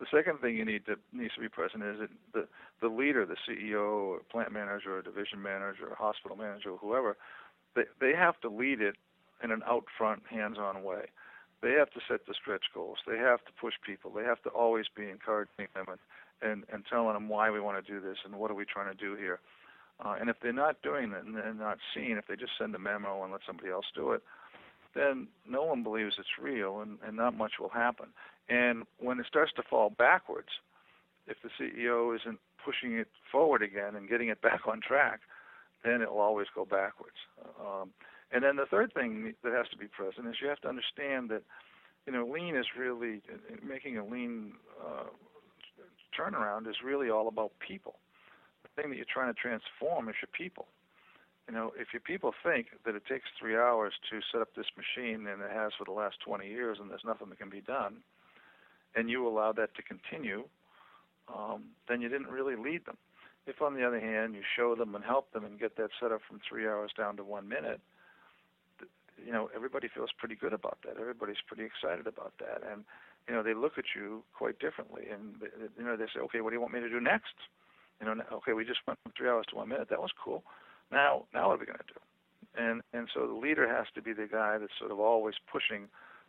The 0.00 0.06
second 0.12 0.40
thing 0.40 0.56
you 0.56 0.64
need 0.64 0.84
to 0.86 0.96
needs 1.12 1.34
to 1.34 1.40
be 1.40 1.48
present 1.48 1.84
is 1.84 2.00
that 2.00 2.10
the 2.34 2.48
the 2.82 2.92
leader, 2.92 3.24
the 3.24 3.38
CEO, 3.46 4.10
or 4.10 4.18
plant 4.30 4.52
manager, 4.52 4.98
or 4.98 5.02
division 5.02 5.40
manager, 5.40 5.86
or 5.88 5.96
hospital 5.96 6.36
manager, 6.36 6.70
or 6.70 6.78
whoever, 6.78 7.16
they 7.74 7.84
they 8.00 8.14
have 8.14 8.40
to 8.40 8.48
lead 8.48 8.80
it 8.80 8.96
in 9.42 9.50
an 9.50 9.62
out 9.66 9.84
front, 9.96 10.22
hands-on 10.30 10.82
way. 10.82 11.06
They 11.62 11.72
have 11.72 11.90
to 11.90 12.00
set 12.08 12.26
the 12.26 12.34
stretch 12.34 12.64
goals. 12.74 12.98
They 13.06 13.18
have 13.18 13.44
to 13.46 13.52
push 13.60 13.74
people. 13.84 14.10
They 14.10 14.24
have 14.24 14.42
to 14.42 14.50
always 14.50 14.86
be 14.94 15.08
encouraging 15.08 15.68
them 15.74 15.86
and, 15.88 15.98
and 16.42 16.64
and 16.72 16.84
telling 16.90 17.14
them 17.14 17.28
why 17.28 17.50
we 17.50 17.60
want 17.60 17.84
to 17.84 17.92
do 17.92 18.00
this 18.00 18.18
and 18.24 18.34
what 18.34 18.50
are 18.50 18.54
we 18.54 18.64
trying 18.64 18.94
to 18.94 19.02
do 19.02 19.16
here. 19.16 19.40
Uh, 20.04 20.16
and 20.20 20.28
if 20.28 20.36
they're 20.42 20.52
not 20.52 20.82
doing 20.82 21.12
it 21.12 21.24
and 21.24 21.36
they're 21.36 21.54
not 21.54 21.78
seeing, 21.94 22.12
if 22.12 22.26
they 22.26 22.36
just 22.36 22.52
send 22.58 22.74
a 22.74 22.78
memo 22.78 23.22
and 23.22 23.32
let 23.32 23.42
somebody 23.46 23.70
else 23.70 23.86
do 23.94 24.10
it, 24.10 24.22
then 24.94 25.28
no 25.48 25.62
one 25.62 25.82
believes 25.82 26.16
it's 26.18 26.38
real 26.40 26.80
and, 26.80 26.98
and 27.06 27.16
not 27.16 27.36
much 27.36 27.52
will 27.60 27.68
happen. 27.68 28.06
And 28.48 28.84
when 28.98 29.18
it 29.20 29.26
starts 29.26 29.52
to 29.56 29.62
fall 29.62 29.90
backwards, 29.90 30.48
if 31.26 31.36
the 31.42 31.50
CEO 31.58 32.14
isn't 32.14 32.38
pushing 32.64 32.98
it 32.98 33.08
forward 33.30 33.62
again 33.62 33.94
and 33.94 34.08
getting 34.08 34.28
it 34.28 34.40
back 34.42 34.66
on 34.66 34.80
track, 34.80 35.20
then 35.84 36.02
it 36.02 36.10
will 36.10 36.20
always 36.20 36.46
go 36.54 36.64
backwards. 36.64 37.16
Um, 37.60 37.90
and 38.32 38.42
then 38.42 38.56
the 38.56 38.66
third 38.66 38.92
thing 38.94 39.34
that 39.44 39.52
has 39.52 39.68
to 39.70 39.76
be 39.76 39.86
present 39.86 40.26
is 40.26 40.36
you 40.40 40.48
have 40.48 40.60
to 40.62 40.68
understand 40.68 41.30
that, 41.30 41.42
you 42.06 42.12
know, 42.12 42.26
lean 42.26 42.56
is 42.56 42.66
really 42.76 43.22
making 43.62 43.98
a 43.98 44.04
lean 44.04 44.54
uh, 44.84 45.04
turnaround 46.18 46.68
is 46.68 46.76
really 46.84 47.10
all 47.10 47.28
about 47.28 47.52
people. 47.58 47.96
The 48.62 48.82
thing 48.82 48.90
that 48.90 48.96
you're 48.96 49.12
trying 49.12 49.32
to 49.32 49.38
transform 49.38 50.08
is 50.08 50.16
your 50.22 50.30
people. 50.32 50.66
You 51.48 51.54
know, 51.54 51.72
if 51.76 51.88
your 51.92 52.00
people 52.00 52.32
think 52.42 52.68
that 52.86 52.94
it 52.94 53.02
takes 53.06 53.26
three 53.38 53.56
hours 53.56 53.92
to 54.10 54.20
set 54.32 54.40
up 54.40 54.54
this 54.56 54.66
machine 54.76 55.26
and 55.26 55.42
it 55.42 55.50
has 55.52 55.72
for 55.76 55.84
the 55.84 55.92
last 55.92 56.16
20 56.24 56.48
years 56.48 56.78
and 56.80 56.90
there's 56.90 57.04
nothing 57.04 57.28
that 57.28 57.38
can 57.38 57.50
be 57.50 57.60
done, 57.60 57.96
and 58.96 59.10
you 59.10 59.26
allow 59.26 59.52
that 59.52 59.74
to 59.74 59.82
continue, 59.82 60.44
um, 61.28 61.64
then 61.88 62.00
you 62.00 62.08
didn't 62.08 62.28
really 62.28 62.56
lead 62.56 62.86
them. 62.86 62.96
If, 63.46 63.60
on 63.60 63.74
the 63.74 63.86
other 63.86 64.00
hand, 64.00 64.34
you 64.34 64.42
show 64.56 64.74
them 64.74 64.94
and 64.94 65.04
help 65.04 65.32
them 65.32 65.44
and 65.44 65.60
get 65.60 65.76
that 65.76 65.90
set 66.00 66.12
up 66.12 66.20
from 66.26 66.40
three 66.48 66.66
hours 66.66 66.90
down 66.96 67.16
to 67.16 67.24
one 67.24 67.48
minute, 67.48 67.80
you 69.24 69.32
know, 69.32 69.50
everybody 69.54 69.88
feels 69.92 70.10
pretty 70.18 70.34
good 70.34 70.52
about 70.52 70.78
that. 70.84 70.98
Everybody's 71.00 71.42
pretty 71.46 71.64
excited 71.64 72.06
about 72.06 72.32
that, 72.38 72.62
and 72.70 72.84
you 73.28 73.34
know, 73.34 73.42
they 73.42 73.54
look 73.54 73.78
at 73.78 73.84
you 73.96 74.22
quite 74.36 74.58
differently, 74.58 75.04
and 75.10 75.36
you 75.78 75.84
know, 75.84 75.96
they 75.96 76.06
say, 76.06 76.20
okay, 76.20 76.40
what 76.40 76.50
do 76.50 76.56
you 76.56 76.60
want 76.60 76.74
me 76.74 76.80
to 76.80 76.88
do 76.88 77.00
next? 77.00 77.34
You 78.00 78.06
know, 78.06 78.22
okay, 78.32 78.52
we 78.52 78.64
just 78.64 78.80
went 78.86 78.98
from 79.02 79.12
three 79.16 79.28
hours 79.28 79.46
to 79.50 79.56
one 79.56 79.68
minute. 79.68 79.88
That 79.88 80.00
was 80.00 80.10
cool. 80.22 80.42
Now, 80.90 81.24
now 81.32 81.48
what 81.48 81.56
are 81.56 81.60
we 81.60 81.66
going 81.66 81.78
to 81.78 81.94
do? 81.94 82.00
And 82.56 82.82
and 82.92 83.08
so 83.12 83.26
the 83.26 83.34
leader 83.34 83.68
has 83.68 83.86
to 83.94 84.02
be 84.02 84.12
the 84.12 84.28
guy 84.30 84.58
that's 84.58 84.72
sort 84.78 84.90
of 84.90 85.00
always 85.00 85.34
pushing 85.50 85.88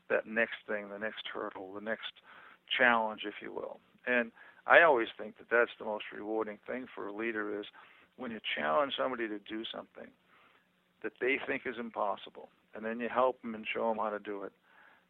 that 0.10 0.28
next 0.28 0.64
thing, 0.68 0.90
the 0.90 1.00
next 1.00 1.26
hurdle, 1.32 1.74
the 1.74 1.82
next 1.82 2.14
challenge, 2.78 3.22
if 3.26 3.36
you 3.42 3.52
will. 3.52 3.80
And 4.08 4.32
I 4.68 4.82
always 4.82 5.08
think 5.18 5.38
that 5.38 5.50
that's 5.50 5.72
the 5.78 5.86
most 5.86 6.06
rewarding 6.14 6.58
thing 6.66 6.88
for 6.94 7.08
a 7.08 7.14
leader 7.14 7.60
is 7.60 7.66
when 8.18 8.32
you 8.32 8.40
challenge 8.58 8.94
somebody 8.98 9.28
to 9.28 9.40
do 9.40 9.64
something 9.74 10.10
that 11.04 11.14
they 11.22 11.40
think 11.46 11.64
is 11.66 11.76
impossible, 11.80 12.50
and 12.74 12.84
then 12.84 13.00
you 13.00 13.10
help 13.10 13.42
them 13.42 13.54
and 13.54 13.66
show 13.72 13.90
them 13.90 13.98
how 13.98 14.10
to 14.10 14.20
do 14.20 14.44
it, 14.44 14.54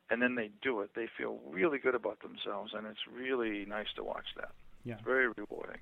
and 0.10 0.22
then 0.22 0.36
they 0.36 0.50
do 0.62 0.82
it. 0.82 0.92
They 0.96 1.08
feel 1.18 1.40
really 1.50 1.78
good 1.78 1.96
about 1.96 2.22
themselves, 2.22 2.74
and 2.76 2.86
it's 2.86 3.00
really 3.12 3.66
nice 3.66 3.88
to 3.96 4.04
watch 4.04 4.26
that. 4.36 4.52
Yeah, 4.84 4.96
it's 4.96 5.04
very 5.04 5.28
rewarding. 5.28 5.80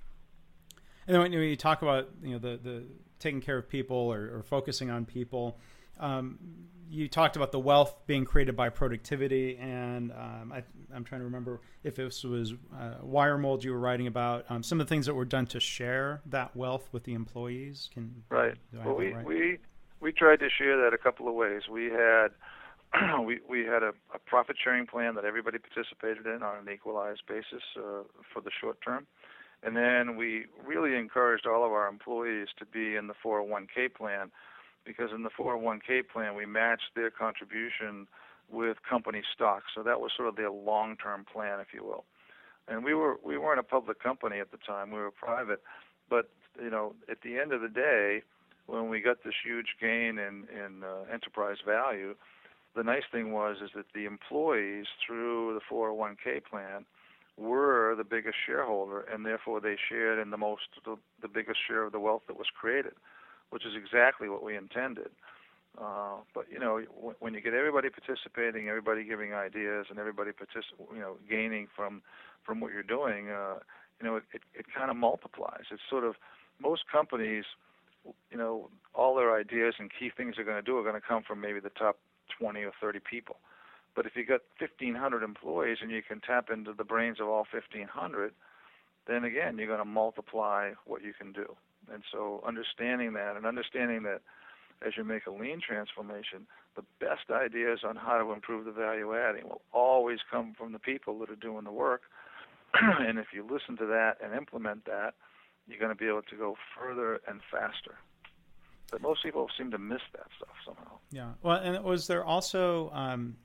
And 1.08 1.16
then 1.16 1.22
when 1.22 1.34
you 1.34 1.56
talk 1.56 1.82
about 1.82 2.10
you 2.22 2.34
know 2.34 2.40
the 2.40 2.60
the 2.62 2.84
taking 3.20 3.42
care 3.42 3.58
of 3.58 3.68
people 3.68 3.98
or, 3.98 4.38
or 4.38 4.44
focusing 4.44 4.90
on 4.90 5.06
people, 5.06 5.58
um, 6.00 6.40
you 6.90 7.08
talked 7.08 7.36
about 7.36 7.52
the 7.52 7.60
wealth 7.60 7.96
being 8.06 8.24
created 8.24 8.56
by 8.56 8.70
productivity, 8.70 9.58
and 9.58 10.12
um, 10.12 10.54
I, 10.54 10.64
am 10.96 11.04
trying 11.04 11.22
to 11.22 11.26
remember 11.26 11.62
if 11.84 11.96
this 11.96 12.24
was 12.24 12.54
uh, 12.54 12.96
Wiremold 13.04 13.64
you 13.64 13.72
were 13.72 13.80
writing 13.80 14.08
about. 14.08 14.46
Um, 14.50 14.62
some 14.62 14.80
of 14.80 14.88
the 14.88 14.90
things 14.94 15.08
that 15.08 15.16
were 15.16 15.26
done 15.26 15.48
to 15.48 15.60
share 15.60 16.22
that 16.28 16.56
wealth 16.56 16.90
with 16.92 17.04
the 17.04 17.14
employees. 17.14 17.90
Can 17.92 18.24
right. 18.30 18.56
Well, 18.74 18.96
we 18.96 19.14
right? 19.14 19.26
we 19.26 19.58
we 20.00 20.12
tried 20.12 20.40
to 20.42 20.50
share 20.50 20.78
that 20.84 20.94
a 20.94 20.98
couple 20.98 21.28
of 21.28 21.34
ways. 21.34 21.64
We 21.70 21.86
had 21.86 22.28
we 23.26 23.40
we 23.50 23.66
had 23.66 23.82
a, 23.82 23.94
a 24.14 24.20
profit 24.26 24.56
sharing 24.64 24.86
plan 24.86 25.16
that 25.16 25.26
everybody 25.26 25.58
participated 25.58 26.28
in 26.28 26.44
on 26.44 26.68
an 26.68 26.72
equalized 26.72 27.24
basis 27.28 27.64
uh, 27.78 28.04
for 28.32 28.42
the 28.44 28.52
short 28.62 28.78
term. 28.86 29.08
And 29.64 29.78
then 29.78 30.18
we 30.18 30.46
really 30.66 30.96
encouraged 30.98 31.48
all 31.48 31.66
of 31.66 31.72
our 31.72 31.88
employees 31.88 32.50
to 32.60 32.66
be 32.66 32.98
in 32.98 33.08
the 33.08 33.14
401k 33.26 33.94
plan 33.96 34.30
because 34.86 35.12
in 35.14 35.24
the 35.24 35.30
401k 35.30 36.08
plan 36.12 36.36
we 36.36 36.46
matched 36.46 36.96
their 36.96 37.10
contribution 37.10 38.08
with 38.52 38.78
company 38.88 39.22
stock. 39.34 39.64
So 39.74 39.84
that 39.84 40.00
was 40.00 40.12
sort 40.16 40.30
of 40.30 40.36
their 40.36 40.52
long-term 40.52 41.26
plan, 41.32 41.60
if 41.60 41.68
you 41.74 41.84
will. 41.84 42.06
And 42.68 42.84
we 42.84 42.94
were 42.94 43.18
we 43.24 43.38
weren't 43.38 43.60
a 43.60 43.64
public 43.64 44.02
company 44.02 44.40
at 44.40 44.52
the 44.52 44.58
time; 44.58 44.92
we 44.92 45.00
were 45.00 45.12
private. 45.12 45.62
But 46.10 46.30
you 46.62 46.70
know, 46.70 46.94
at 47.10 47.22
the 47.22 47.38
end 47.38 47.52
of 47.52 47.62
the 47.62 47.68
day, 47.68 48.24
when 48.68 48.88
we 48.88 49.02
got 49.02 49.24
this 49.24 49.34
huge 49.44 49.76
gain 49.82 50.18
in 50.18 50.48
in 50.50 50.84
uh, 50.84 51.12
enterprise 51.12 51.58
value, 51.66 52.16
the 52.76 52.84
nice 52.84 53.04
thing 53.12 53.34
was 53.34 53.58
is 53.62 53.72
that 53.76 53.86
the 53.94 54.06
employees 54.06 54.86
through 55.06 55.54
the 55.54 55.76
401k 55.76 56.46
plan 56.50 56.86
were 57.38 57.96
the 57.98 58.04
biggest 58.04 58.38
shareholder, 58.46 59.02
and 59.02 59.26
therefore 59.26 59.60
they 59.60 59.76
shared 59.90 60.20
in 60.20 60.30
the 60.30 60.38
most 60.38 60.64
the, 60.86 60.96
the 61.22 61.28
biggest 61.28 61.60
share 61.68 61.84
of 61.84 61.92
the 61.92 62.00
wealth 62.00 62.24
that 62.28 62.38
was 62.38 62.48
created, 62.58 62.94
which 63.54 63.66
is 63.66 63.74
exactly 63.78 64.28
what 64.28 64.42
we 64.44 64.58
intended. 64.58 65.12
Uh, 65.80 66.18
but 66.34 66.46
you 66.52 66.60
know, 66.60 66.82
w- 66.96 67.16
when 67.20 67.34
you 67.34 67.42
get 67.42 67.54
everybody 67.54 67.90
participating, 67.90 68.68
everybody 68.68 69.04
giving 69.04 69.34
ideas, 69.34 69.86
and 69.90 70.00
everybody 70.00 70.32
partic- 70.32 70.74
you 70.94 71.00
know, 71.00 71.18
gaining 71.30 71.68
from 71.76 72.02
from 72.44 72.60
what 72.60 72.74
you're 72.74 72.84
doing, 72.84 73.30
uh, 73.30 73.56
you 74.00 74.08
know, 74.08 74.16
it, 74.18 74.24
it, 74.34 74.42
it 74.54 74.66
kind 74.76 74.90
of 74.92 74.98
multiplies. 74.98 75.66
It's 75.72 75.82
sort 75.90 76.04
of 76.04 76.16
most 76.60 76.84
companies, 76.92 77.46
you 78.32 78.38
know, 78.38 78.70
all 78.94 79.16
their 79.16 79.36
ideas 79.36 79.76
and 79.80 79.90
key 79.98 80.12
things 80.16 80.36
they're 80.36 80.46
going 80.46 80.58
to 80.58 80.62
do 80.62 80.78
are 80.78 80.84
going 80.84 81.00
to 81.00 81.08
come 81.08 81.24
from 81.24 81.40
maybe 81.40 81.60
the 81.60 81.70
top 81.70 81.98
20 82.40 82.62
or 82.64 82.72
30 82.82 83.00
people. 83.10 83.38
But 83.96 84.06
if 84.06 84.16
you 84.16 84.26
got 84.26 84.42
1,500 84.60 85.24
employees 85.24 85.78
and 85.82 85.92
you 85.92 86.02
can 86.02 86.20
tap 86.20 86.50
into 86.52 86.74
the 86.74 86.84
brains 86.84 87.20
of 87.22 87.28
all 87.28 87.46
1,500, 87.52 88.34
then 89.08 89.24
again, 89.24 89.58
you're 89.58 89.68
going 89.68 89.80
to 89.80 89.86
multiply 89.86 90.72
what 90.86 91.04
you 91.04 91.14
can 91.14 91.32
do. 91.32 91.56
And 91.92 92.04
so 92.12 92.44
understanding 92.46 93.14
that 93.14 93.36
and 93.36 93.46
understanding 93.46 94.04
that 94.04 94.22
as 94.86 94.94
you 94.98 95.04
make 95.04 95.26
a 95.26 95.32
lean 95.32 95.62
transformation, 95.66 96.48
the 96.76 96.84
best 97.00 97.32
ideas 97.32 97.80
on 97.88 97.96
how 97.96 98.18
to 98.18 98.32
improve 98.32 98.66
the 98.66 98.72
value 98.72 99.16
adding 99.16 99.48
will 99.48 99.62
always 99.72 100.20
come 100.30 100.54
from 100.58 100.72
the 100.72 100.80
people 100.80 101.20
that 101.20 101.30
are 101.30 101.36
doing 101.36 101.64
the 101.64 101.72
work. 101.72 102.02
and 102.82 103.20
if 103.20 103.28
you 103.34 103.44
listen 103.50 103.78
to 103.78 103.86
that 103.86 104.18
and 104.24 104.34
implement 104.34 104.86
that, 104.86 105.14
you're 105.68 105.80
going 105.80 105.92
to 105.92 105.96
be 105.96 106.08
able 106.08 106.24
to 106.24 106.36
go 106.36 106.56
further 106.78 107.22
and 107.28 107.40
faster. 107.52 107.96
But 108.92 109.02
most 109.02 109.24
people 109.24 109.48
seem 109.58 109.72
to 109.72 109.78
miss 109.78 110.02
that 110.14 110.28
stuff 110.38 110.56
somehow. 110.66 110.98
Yeah. 111.12 111.32
Well, 111.42 111.58
and 111.58 111.84
was 111.84 112.08
there 112.08 112.24
also 112.24 112.90
um, 112.92 113.38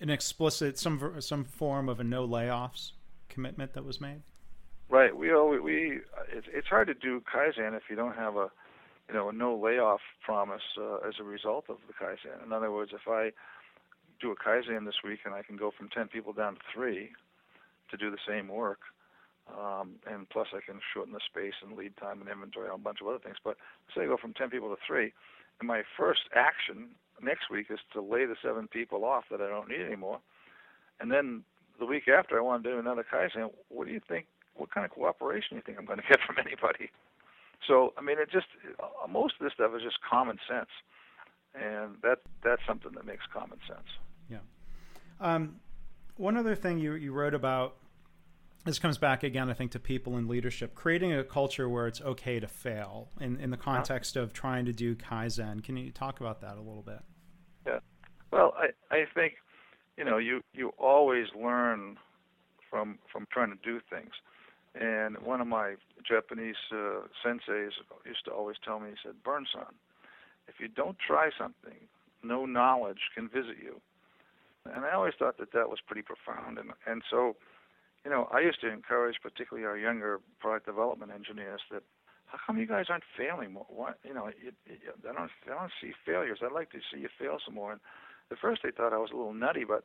an 0.00 0.10
explicit 0.10 0.78
some 0.78 1.20
some 1.20 1.44
form 1.44 1.88
of 1.88 2.00
a 2.00 2.04
no 2.04 2.26
layoffs 2.26 2.92
commitment 3.28 3.74
that 3.74 3.84
was 3.84 4.00
made? 4.00 4.22
Right. 4.94 5.16
We 5.16 5.34
we, 5.58 5.98
it's 6.32 6.46
it's 6.54 6.68
hard 6.68 6.86
to 6.86 6.94
do 6.94 7.20
kaizen 7.26 7.76
if 7.76 7.82
you 7.90 7.96
don't 7.96 8.14
have 8.14 8.36
a 8.36 8.46
you 9.08 9.14
know 9.14 9.28
a 9.28 9.32
no 9.32 9.56
layoff 9.58 9.98
promise 10.24 10.62
uh, 10.80 10.98
as 10.98 11.14
a 11.18 11.24
result 11.24 11.64
of 11.68 11.78
the 11.88 11.94
kaizen. 11.94 12.46
In 12.46 12.52
other 12.52 12.70
words, 12.70 12.92
if 12.94 13.08
I 13.08 13.32
do 14.20 14.30
a 14.30 14.36
kaizen 14.36 14.86
this 14.86 15.02
week 15.02 15.18
and 15.24 15.34
I 15.34 15.42
can 15.42 15.56
go 15.56 15.72
from 15.76 15.88
ten 15.88 16.06
people 16.06 16.32
down 16.32 16.54
to 16.54 16.60
three 16.72 17.10
to 17.90 17.96
do 17.96 18.08
the 18.08 18.22
same 18.24 18.46
work, 18.46 18.78
um, 19.50 19.96
and 20.06 20.30
plus 20.30 20.46
I 20.54 20.60
can 20.64 20.78
shorten 20.94 21.12
the 21.12 21.18
space 21.28 21.54
and 21.60 21.76
lead 21.76 21.96
time 21.96 22.20
and 22.20 22.30
inventory 22.30 22.68
and 22.68 22.76
a 22.76 22.78
bunch 22.78 23.00
of 23.00 23.08
other 23.08 23.18
things. 23.18 23.38
But 23.42 23.56
say 23.96 24.02
I 24.02 24.06
go 24.06 24.16
from 24.16 24.32
ten 24.32 24.48
people 24.48 24.68
to 24.68 24.80
three, 24.86 25.12
and 25.58 25.66
my 25.66 25.82
first 25.98 26.22
action 26.36 26.90
next 27.20 27.50
week 27.50 27.66
is 27.68 27.80
to 27.94 28.00
lay 28.00 28.26
the 28.26 28.36
seven 28.40 28.68
people 28.68 29.04
off 29.04 29.24
that 29.32 29.40
I 29.40 29.48
don't 29.48 29.68
need 29.68 29.80
anymore. 29.80 30.20
And 31.00 31.10
then 31.10 31.42
the 31.80 31.86
week 31.86 32.06
after, 32.06 32.38
I 32.38 32.42
want 32.42 32.62
to 32.62 32.70
do 32.70 32.78
another 32.78 33.04
Kaizen. 33.12 33.50
What 33.70 33.88
do 33.88 33.92
you 33.92 34.00
think? 34.06 34.26
What 34.56 34.70
kind 34.72 34.84
of 34.84 34.92
cooperation 34.92 35.48
do 35.50 35.56
you 35.56 35.62
think 35.62 35.78
I'm 35.78 35.84
going 35.84 35.98
to 36.02 36.08
get 36.08 36.18
from 36.26 36.36
anybody? 36.38 36.90
So, 37.66 37.92
I 37.96 38.02
mean, 38.02 38.18
it 38.18 38.30
just 38.30 38.46
uh, 38.82 39.06
most 39.08 39.34
of 39.40 39.44
this 39.44 39.52
stuff 39.54 39.72
is 39.74 39.82
just 39.82 39.96
common 40.08 40.38
sense, 40.48 40.68
and 41.54 41.96
that 42.02 42.18
that's 42.42 42.62
something 42.66 42.92
that 42.94 43.06
makes 43.06 43.24
common 43.32 43.58
sense. 43.66 43.86
Yeah. 44.28 44.38
Um, 45.20 45.56
one 46.16 46.36
other 46.36 46.54
thing 46.54 46.78
you 46.78 46.94
you 46.94 47.12
wrote 47.12 47.34
about. 47.34 47.76
This 48.64 48.78
comes 48.78 48.96
back 48.96 49.22
again, 49.22 49.50
I 49.50 49.52
think, 49.52 49.72
to 49.72 49.78
people 49.78 50.16
in 50.16 50.26
leadership, 50.26 50.74
creating 50.74 51.12
a 51.12 51.22
culture 51.22 51.68
where 51.68 51.86
it's 51.86 52.00
okay 52.00 52.40
to 52.40 52.48
fail 52.48 53.10
in, 53.20 53.38
in 53.38 53.50
the 53.50 53.58
context 53.58 54.16
of 54.16 54.32
trying 54.32 54.64
to 54.64 54.72
do 54.72 54.96
Kaizen. 54.96 55.62
Can 55.62 55.76
you 55.76 55.90
talk 55.90 56.20
about 56.20 56.40
that 56.40 56.56
a 56.56 56.62
little 56.62 56.80
bit? 56.80 57.00
Yeah. 57.66 57.80
Well, 58.32 58.54
I, 58.56 58.68
I 58.90 59.04
think, 59.14 59.34
you 59.98 60.04
know, 60.06 60.16
you, 60.16 60.40
you 60.54 60.70
always 60.78 61.26
learn 61.38 61.98
from 62.70 62.98
from 63.12 63.26
trying 63.30 63.50
to 63.50 63.58
do 63.62 63.80
things. 63.90 64.10
And 64.74 65.18
one 65.18 65.40
of 65.40 65.46
my 65.46 65.76
Japanese 66.06 66.56
uh, 66.72 67.06
senseis 67.24 67.70
used 68.04 68.24
to 68.24 68.32
always 68.32 68.56
tell 68.64 68.80
me, 68.80 68.90
he 68.90 68.96
said, 69.04 69.22
Byrne-san, 69.22 69.72
if 70.48 70.54
you 70.58 70.68
don't 70.68 70.96
try 70.98 71.30
something, 71.38 71.86
no 72.22 72.44
knowledge 72.44 73.10
can 73.14 73.28
visit 73.28 73.56
you. 73.62 73.80
And 74.64 74.84
I 74.84 74.92
always 74.92 75.14
thought 75.18 75.38
that 75.38 75.52
that 75.52 75.68
was 75.68 75.78
pretty 75.86 76.02
profound. 76.02 76.58
And, 76.58 76.70
and 76.86 77.02
so, 77.10 77.36
you 78.04 78.10
know, 78.10 78.28
I 78.32 78.40
used 78.40 78.60
to 78.62 78.72
encourage 78.72 79.16
particularly 79.22 79.66
our 79.66 79.76
younger 79.76 80.20
product 80.40 80.66
development 80.66 81.12
engineers 81.12 81.60
that 81.70 81.82
how 82.26 82.38
come 82.46 82.58
you 82.58 82.66
guys 82.66 82.86
aren't 82.88 83.04
failing 83.16 83.52
more? 83.52 83.66
What 83.68 83.98
you 84.02 84.12
know, 84.12 84.26
it, 84.26 84.54
it, 84.66 84.80
I 85.08 85.12
don't 85.12 85.30
I 85.46 85.50
don't 85.50 85.72
see 85.80 85.92
failures. 86.04 86.40
I'd 86.42 86.52
like 86.52 86.70
to 86.72 86.78
see 86.92 87.00
you 87.00 87.08
fail 87.18 87.38
some 87.44 87.54
more. 87.54 87.72
And 87.72 87.80
at 88.30 88.38
first 88.38 88.62
they 88.64 88.70
thought 88.70 88.92
I 88.92 88.98
was 88.98 89.10
a 89.12 89.16
little 89.16 89.34
nutty, 89.34 89.64
but 89.64 89.84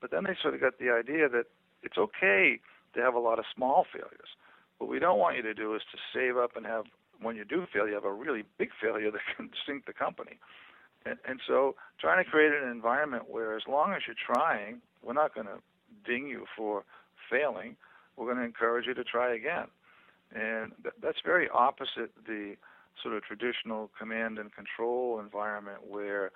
but 0.00 0.10
then 0.10 0.24
they 0.24 0.36
sort 0.40 0.54
of 0.54 0.60
got 0.60 0.78
the 0.78 0.90
idea 0.90 1.28
that 1.28 1.44
it's 1.82 1.98
okay 1.98 2.58
to 2.94 3.00
have 3.00 3.14
a 3.14 3.18
lot 3.18 3.38
of 3.38 3.44
small 3.54 3.86
failures. 3.92 4.28
What 4.78 4.90
we 4.90 4.98
don't 4.98 5.18
want 5.18 5.36
you 5.36 5.42
to 5.42 5.54
do 5.54 5.74
is 5.74 5.82
to 5.92 5.98
save 6.12 6.36
up 6.36 6.56
and 6.56 6.66
have, 6.66 6.84
when 7.20 7.36
you 7.36 7.44
do 7.44 7.66
fail, 7.72 7.86
you 7.86 7.94
have 7.94 8.04
a 8.04 8.12
really 8.12 8.44
big 8.58 8.70
failure 8.80 9.10
that 9.10 9.20
can 9.36 9.50
sink 9.66 9.86
the 9.86 9.92
company. 9.92 10.38
And, 11.06 11.18
and 11.28 11.40
so 11.46 11.74
trying 12.00 12.24
to 12.24 12.30
create 12.30 12.52
an 12.52 12.70
environment 12.70 13.24
where 13.28 13.56
as 13.56 13.62
long 13.68 13.92
as 13.92 14.02
you're 14.06 14.16
trying, 14.34 14.80
we're 15.02 15.12
not 15.12 15.34
going 15.34 15.46
to 15.46 15.58
ding 16.04 16.28
you 16.28 16.46
for 16.56 16.84
failing. 17.30 17.76
We're 18.16 18.26
going 18.26 18.38
to 18.38 18.44
encourage 18.44 18.86
you 18.86 18.94
to 18.94 19.04
try 19.04 19.34
again. 19.34 19.66
And 20.34 20.72
th- 20.82 20.94
that's 21.02 21.18
very 21.24 21.48
opposite 21.52 22.10
the 22.26 22.56
sort 23.02 23.14
of 23.14 23.22
traditional 23.24 23.90
command 23.98 24.38
and 24.38 24.50
control 24.54 25.20
environment 25.20 25.78
where 25.88 26.26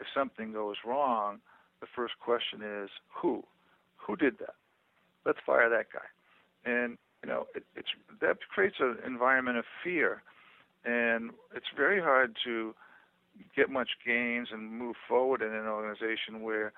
if 0.00 0.06
something 0.14 0.52
goes 0.52 0.76
wrong, 0.84 1.38
the 1.80 1.86
first 1.94 2.14
question 2.20 2.62
is 2.62 2.90
who? 3.14 3.44
Who 3.98 4.16
did 4.16 4.38
that? 4.38 4.54
Let's 5.26 5.38
fire 5.44 5.68
that 5.68 5.86
guy. 5.92 6.06
And 6.64 6.96
you 7.22 7.28
know, 7.28 7.46
it, 7.54 7.64
it's 7.74 7.88
that 8.20 8.38
creates 8.48 8.76
an 8.80 8.98
environment 9.04 9.58
of 9.58 9.64
fear, 9.82 10.22
and 10.84 11.30
it's 11.54 11.66
very 11.76 12.00
hard 12.00 12.36
to 12.44 12.74
get 13.54 13.68
much 13.68 13.90
gains 14.06 14.48
and 14.52 14.70
move 14.70 14.96
forward 15.08 15.42
in 15.42 15.52
an 15.52 15.66
organization 15.66 16.42
where 16.42 16.72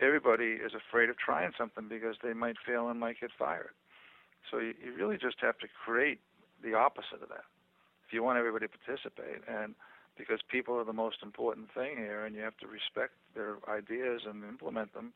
everybody 0.00 0.58
is 0.58 0.72
afraid 0.74 1.08
of 1.08 1.16
trying 1.16 1.52
something 1.56 1.88
because 1.88 2.16
they 2.22 2.32
might 2.32 2.56
fail 2.66 2.88
and 2.88 2.98
might 2.98 3.20
get 3.20 3.30
fired. 3.38 3.70
So 4.50 4.58
you, 4.58 4.74
you 4.84 4.94
really 4.96 5.16
just 5.16 5.36
have 5.40 5.58
to 5.58 5.68
create 5.84 6.20
the 6.62 6.74
opposite 6.74 7.22
of 7.22 7.28
that 7.28 7.46
if 8.06 8.12
you 8.12 8.22
want 8.22 8.38
everybody 8.38 8.66
to 8.66 8.72
participate. 8.84 9.42
And 9.48 9.74
because 10.18 10.40
people 10.50 10.76
are 10.76 10.84
the 10.84 10.92
most 10.92 11.18
important 11.22 11.72
thing 11.72 11.96
here, 11.96 12.26
and 12.26 12.34
you 12.34 12.42
have 12.42 12.56
to 12.58 12.66
respect 12.66 13.12
their 13.34 13.56
ideas 13.68 14.22
and 14.28 14.44
implement 14.44 14.92
them, 14.92 15.12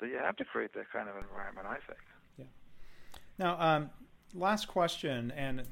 that 0.00 0.08
you 0.08 0.18
have 0.18 0.36
to 0.36 0.44
create 0.44 0.72
that 0.74 0.90
kind 0.92 1.08
of 1.08 1.16
environment. 1.16 1.66
I 1.68 1.78
think. 1.86 1.98
Yeah. 2.38 2.44
Now, 3.38 3.60
um, 3.60 3.90
last 4.34 4.68
question, 4.68 5.32
and 5.36 5.62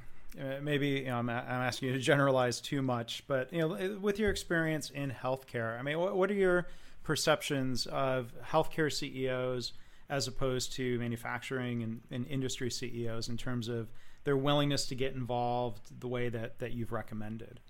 uh, 0.40 0.60
maybe 0.62 0.88
you 0.88 1.06
know, 1.06 1.18
I'm, 1.18 1.30
I'm, 1.30 1.46
asking 1.46 1.88
you 1.88 1.94
to 1.94 2.00
generalize 2.00 2.60
too 2.60 2.82
much, 2.82 3.24
but 3.26 3.52
you 3.52 3.60
know, 3.60 3.98
with 4.00 4.18
your 4.18 4.30
experience 4.30 4.90
in 4.90 5.10
healthcare, 5.10 5.78
I 5.78 5.82
mean, 5.82 5.98
what, 5.98 6.16
what 6.16 6.30
are 6.30 6.34
your 6.34 6.66
perceptions 7.02 7.86
of 7.86 8.32
healthcare 8.44 8.92
CEOs 8.92 9.72
as 10.08 10.26
opposed 10.26 10.72
to 10.74 10.98
manufacturing 10.98 11.82
and, 11.82 12.00
and, 12.10 12.26
industry 12.26 12.70
CEOs 12.70 13.28
in 13.28 13.36
terms 13.36 13.68
of 13.68 13.90
their 14.24 14.36
willingness 14.36 14.86
to 14.86 14.94
get 14.94 15.14
involved 15.14 16.00
the 16.00 16.08
way 16.08 16.28
that, 16.28 16.58
that 16.58 16.72
you've 16.72 16.92
recommended? 16.92 17.60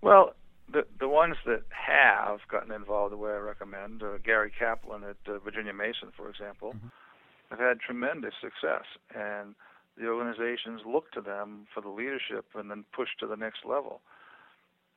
Well, 0.00 0.34
the 0.72 0.86
the 0.98 1.08
ones 1.08 1.36
that 1.46 1.62
have 1.70 2.40
gotten 2.50 2.72
involved 2.72 3.12
the 3.12 3.16
way 3.16 3.32
I 3.32 3.38
recommend, 3.38 4.02
uh, 4.02 4.18
Gary 4.24 4.52
Kaplan 4.56 5.04
at 5.04 5.16
uh, 5.32 5.38
Virginia 5.38 5.72
Mason, 5.72 6.12
for 6.16 6.28
example, 6.28 6.74
mm-hmm. 6.74 6.88
have 7.50 7.58
had 7.58 7.80
tremendous 7.80 8.34
success, 8.40 8.84
and 9.14 9.54
the 9.96 10.08
organizations 10.08 10.82
look 10.86 11.10
to 11.12 11.20
them 11.20 11.66
for 11.72 11.80
the 11.80 11.88
leadership 11.88 12.46
and 12.54 12.70
then 12.70 12.84
push 12.94 13.08
to 13.20 13.26
the 13.26 13.36
next 13.36 13.64
level. 13.64 14.00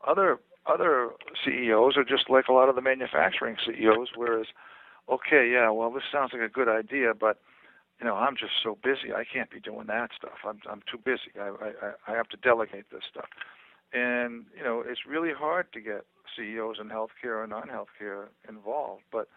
Other 0.06 0.40
other 0.66 1.12
CEOs 1.46 1.98
are 1.98 2.04
just 2.04 2.30
like 2.30 2.48
a 2.48 2.54
lot 2.54 2.70
of 2.70 2.76
the 2.76 2.82
manufacturing 2.82 3.56
CEOs, 3.66 4.10
whereas, 4.16 4.48
okay, 5.10 5.50
yeah, 5.52 5.70
well, 5.70 5.92
this 5.92 6.04
sounds 6.12 6.32
like 6.34 6.42
a 6.42 6.50
good 6.50 6.68
idea, 6.68 7.14
but 7.14 7.40
you 8.00 8.06
know, 8.08 8.16
I'm 8.16 8.36
just 8.36 8.54
so 8.64 8.78
busy. 8.82 9.14
I 9.14 9.24
can't 9.24 9.50
be 9.52 9.60
doing 9.60 9.88
that 9.88 10.12
stuff. 10.18 10.40
I'm 10.46 10.60
I'm 10.70 10.82
too 10.90 10.98
busy. 10.98 11.38
I 11.40 11.50
I 11.50 12.12
I 12.12 12.16
have 12.16 12.30
to 12.30 12.38
delegate 12.38 12.90
this 12.92 13.04
stuff. 13.10 13.28
And 13.94 14.46
you 14.56 14.64
know, 14.64 14.84
it's 14.86 15.02
really 15.08 15.34
hard 15.34 15.72
to 15.74 15.82
get 15.82 16.06
CEOs 16.36 16.78
in 16.80 16.90
healthcare 16.90 17.44
or 17.44 17.48
non-healthcare 17.48 18.28
involved. 18.48 19.04
But 19.12 19.28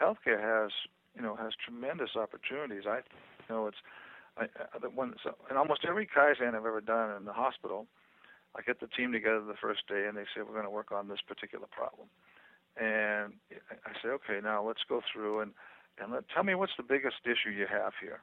healthcare 0.00 0.40
has 0.40 0.72
you 1.14 1.22
know 1.22 1.36
has 1.36 1.52
tremendous 1.64 2.10
opportunities. 2.16 2.84
I 2.86 2.98
you 2.98 3.48
know 3.48 3.66
it's 3.66 3.78
I, 4.36 4.44
I, 4.44 4.86
when 4.94 5.14
so 5.22 5.34
in 5.50 5.56
almost 5.56 5.84
every 5.88 6.06
Kaizen 6.06 6.48
I've 6.48 6.66
ever 6.66 6.80
done 6.80 7.16
in 7.16 7.24
the 7.24 7.32
hospital, 7.32 7.86
I 8.56 8.62
get 8.62 8.80
the 8.80 8.88
team 8.88 9.12
together 9.12 9.42
the 9.46 9.54
first 9.60 9.86
day 9.88 10.06
and 10.08 10.16
they 10.16 10.24
say 10.34 10.42
we're 10.42 10.52
going 10.52 10.64
to 10.64 10.70
work 10.70 10.92
on 10.92 11.08
this 11.08 11.20
particular 11.26 11.66
problem, 11.70 12.08
and 12.76 13.32
I 13.86 13.92
say 14.02 14.08
okay 14.08 14.40
now 14.42 14.66
let's 14.66 14.82
go 14.88 15.00
through 15.12 15.40
and 15.40 15.52
and 15.98 16.12
let, 16.12 16.24
tell 16.28 16.42
me 16.42 16.54
what's 16.54 16.76
the 16.76 16.82
biggest 16.82 17.16
issue 17.24 17.50
you 17.50 17.66
have 17.70 17.92
here. 18.00 18.20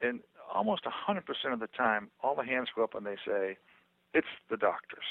And 0.00 0.20
almost 0.52 0.82
100% 0.84 1.52
of 1.52 1.60
the 1.60 1.68
time, 1.68 2.10
all 2.22 2.34
the 2.34 2.44
hands 2.44 2.68
go 2.74 2.84
up 2.84 2.94
and 2.94 3.06
they 3.06 3.16
say, 3.26 3.56
it's 4.14 4.28
the 4.50 4.56
doctors. 4.56 5.04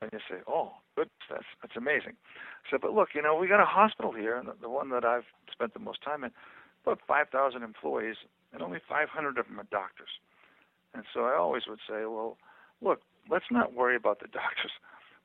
And 0.00 0.10
you 0.12 0.20
say, 0.30 0.36
oh, 0.46 0.72
good, 0.96 1.10
that's, 1.28 1.44
that's 1.60 1.76
amazing. 1.76 2.14
I 2.14 2.70
said, 2.70 2.80
but 2.80 2.94
look, 2.94 3.08
you 3.14 3.22
know, 3.22 3.34
we 3.36 3.48
got 3.48 3.60
a 3.60 3.66
hospital 3.66 4.12
here, 4.12 4.36
and 4.36 4.48
the, 4.48 4.54
the 4.60 4.70
one 4.70 4.90
that 4.90 5.04
I've 5.04 5.26
spent 5.50 5.74
the 5.74 5.80
most 5.80 6.02
time 6.02 6.22
in, 6.22 6.30
about 6.84 7.00
5,000 7.06 7.62
employees, 7.62 8.16
and 8.52 8.62
only 8.62 8.78
500 8.88 9.38
of 9.38 9.46
them 9.46 9.58
are 9.58 9.66
doctors. 9.70 10.08
And 10.94 11.04
so 11.12 11.24
I 11.24 11.36
always 11.36 11.64
would 11.68 11.80
say, 11.88 12.06
well, 12.06 12.38
look, 12.80 13.00
let's 13.30 13.50
not 13.50 13.74
worry 13.74 13.96
about 13.96 14.20
the 14.20 14.26
doctors. 14.32 14.72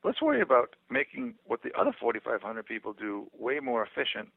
Let's 0.03 0.21
worry 0.21 0.41
about 0.41 0.75
making 0.89 1.35
what 1.45 1.61
the 1.63 1.71
other 1.79 1.93
4,500 1.97 2.65
people 2.65 2.93
do 2.93 3.27
way 3.37 3.59
more 3.59 3.83
efficient. 3.85 4.29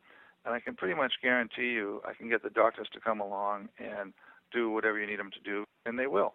And 0.45 0.55
I 0.55 0.61
can 0.61 0.75
pretty 0.75 0.95
much 0.95 1.15
guarantee 1.23 1.73
you, 1.73 2.01
I 2.07 2.15
can 2.15 2.29
get 2.29 2.43
the 2.45 2.51
doctors 2.51 2.89
to 2.93 3.01
come 3.01 3.21
along 3.21 3.69
and 3.79 4.13
do 4.53 4.71
whatever 4.71 5.01
you 5.01 5.07
need 5.07 5.19
them 5.19 5.33
to 5.33 5.41
do, 5.41 5.65
and 5.85 5.99
they 5.99 6.07
will. 6.07 6.35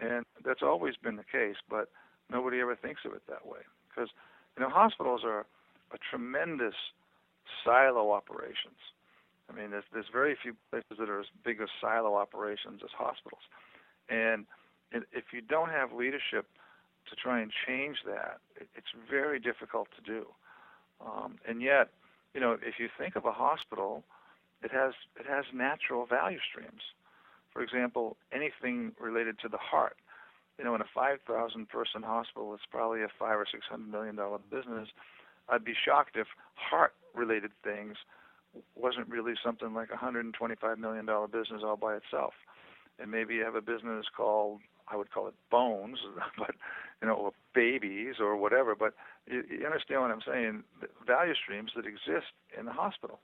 And 0.00 0.24
that's 0.44 0.62
always 0.62 0.96
been 0.96 1.16
the 1.16 1.24
case, 1.24 1.56
but 1.68 1.88
nobody 2.30 2.60
ever 2.60 2.74
thinks 2.74 3.02
of 3.04 3.12
it 3.12 3.22
that 3.28 3.46
way. 3.46 3.60
Because, 3.88 4.10
you 4.56 4.62
know, 4.62 4.70
hospitals 4.70 5.22
are 5.24 5.40
a 5.92 5.98
tremendous 6.10 6.74
silo 7.64 8.12
operations. 8.12 8.78
I 9.50 9.56
mean, 9.56 9.70
there's, 9.70 9.84
there's 9.92 10.06
very 10.12 10.36
few 10.40 10.54
places 10.70 10.96
that 10.98 11.08
are 11.08 11.20
as 11.20 11.26
big 11.44 11.60
as 11.60 11.68
silo 11.80 12.14
operations 12.14 12.80
as 12.84 12.90
hospitals. 12.96 13.42
And 14.08 14.46
if 14.92 15.24
you 15.32 15.40
don't 15.40 15.70
have 15.70 15.92
leadership 15.92 16.46
to 17.08 17.16
try 17.16 17.40
and 17.40 17.50
change 17.66 17.98
that, 18.06 18.38
it's 18.56 18.92
very 19.10 19.38
difficult 19.40 19.88
to 19.96 20.02
do. 20.02 20.26
Um, 21.04 21.36
and 21.48 21.62
yet, 21.62 21.88
you 22.34 22.40
know, 22.40 22.52
if 22.52 22.78
you 22.78 22.88
think 22.98 23.16
of 23.16 23.24
a 23.24 23.32
hospital, 23.32 24.04
it 24.62 24.70
has 24.70 24.92
it 25.18 25.26
has 25.26 25.44
natural 25.54 26.06
value 26.06 26.38
streams. 26.48 26.82
For 27.52 27.62
example, 27.62 28.16
anything 28.32 28.92
related 29.00 29.38
to 29.40 29.48
the 29.48 29.58
heart. 29.58 29.96
You 30.58 30.64
know, 30.64 30.74
in 30.74 30.80
a 30.80 30.92
5,000 30.94 31.68
person 31.68 32.02
hospital, 32.02 32.52
it's 32.54 32.62
probably 32.70 33.02
a 33.02 33.08
five 33.18 33.38
or 33.38 33.46
six 33.50 33.64
hundred 33.68 33.90
million 33.90 34.16
dollar 34.16 34.38
business. 34.50 34.88
I'd 35.48 35.64
be 35.64 35.72
shocked 35.74 36.16
if 36.16 36.26
heart 36.54 36.92
related 37.14 37.50
things 37.64 37.96
wasn't 38.74 39.08
really 39.08 39.34
something 39.42 39.74
like 39.74 39.88
a 39.88 39.92
125 39.92 40.78
million 40.78 41.06
dollar 41.06 41.28
business 41.28 41.62
all 41.64 41.76
by 41.76 41.96
itself. 41.96 42.34
And 42.98 43.10
maybe 43.10 43.36
you 43.36 43.44
have 43.44 43.54
a 43.54 43.62
business 43.62 44.06
called 44.14 44.60
I 44.90 44.96
would 44.96 45.12
call 45.12 45.28
it 45.28 45.34
bones, 45.50 45.98
but 46.38 46.54
you 47.00 47.08
know, 47.08 47.14
or 47.14 47.32
babies 47.54 48.16
or 48.20 48.36
whatever. 48.36 48.74
But 48.74 48.94
you, 49.26 49.44
you 49.48 49.64
understand 49.64 50.02
what 50.02 50.10
I'm 50.10 50.22
saying? 50.26 50.64
The 50.80 50.88
value 51.06 51.34
streams 51.34 51.72
that 51.76 51.86
exist 51.86 52.32
in 52.58 52.66
the 52.66 52.72
hospital. 52.72 53.20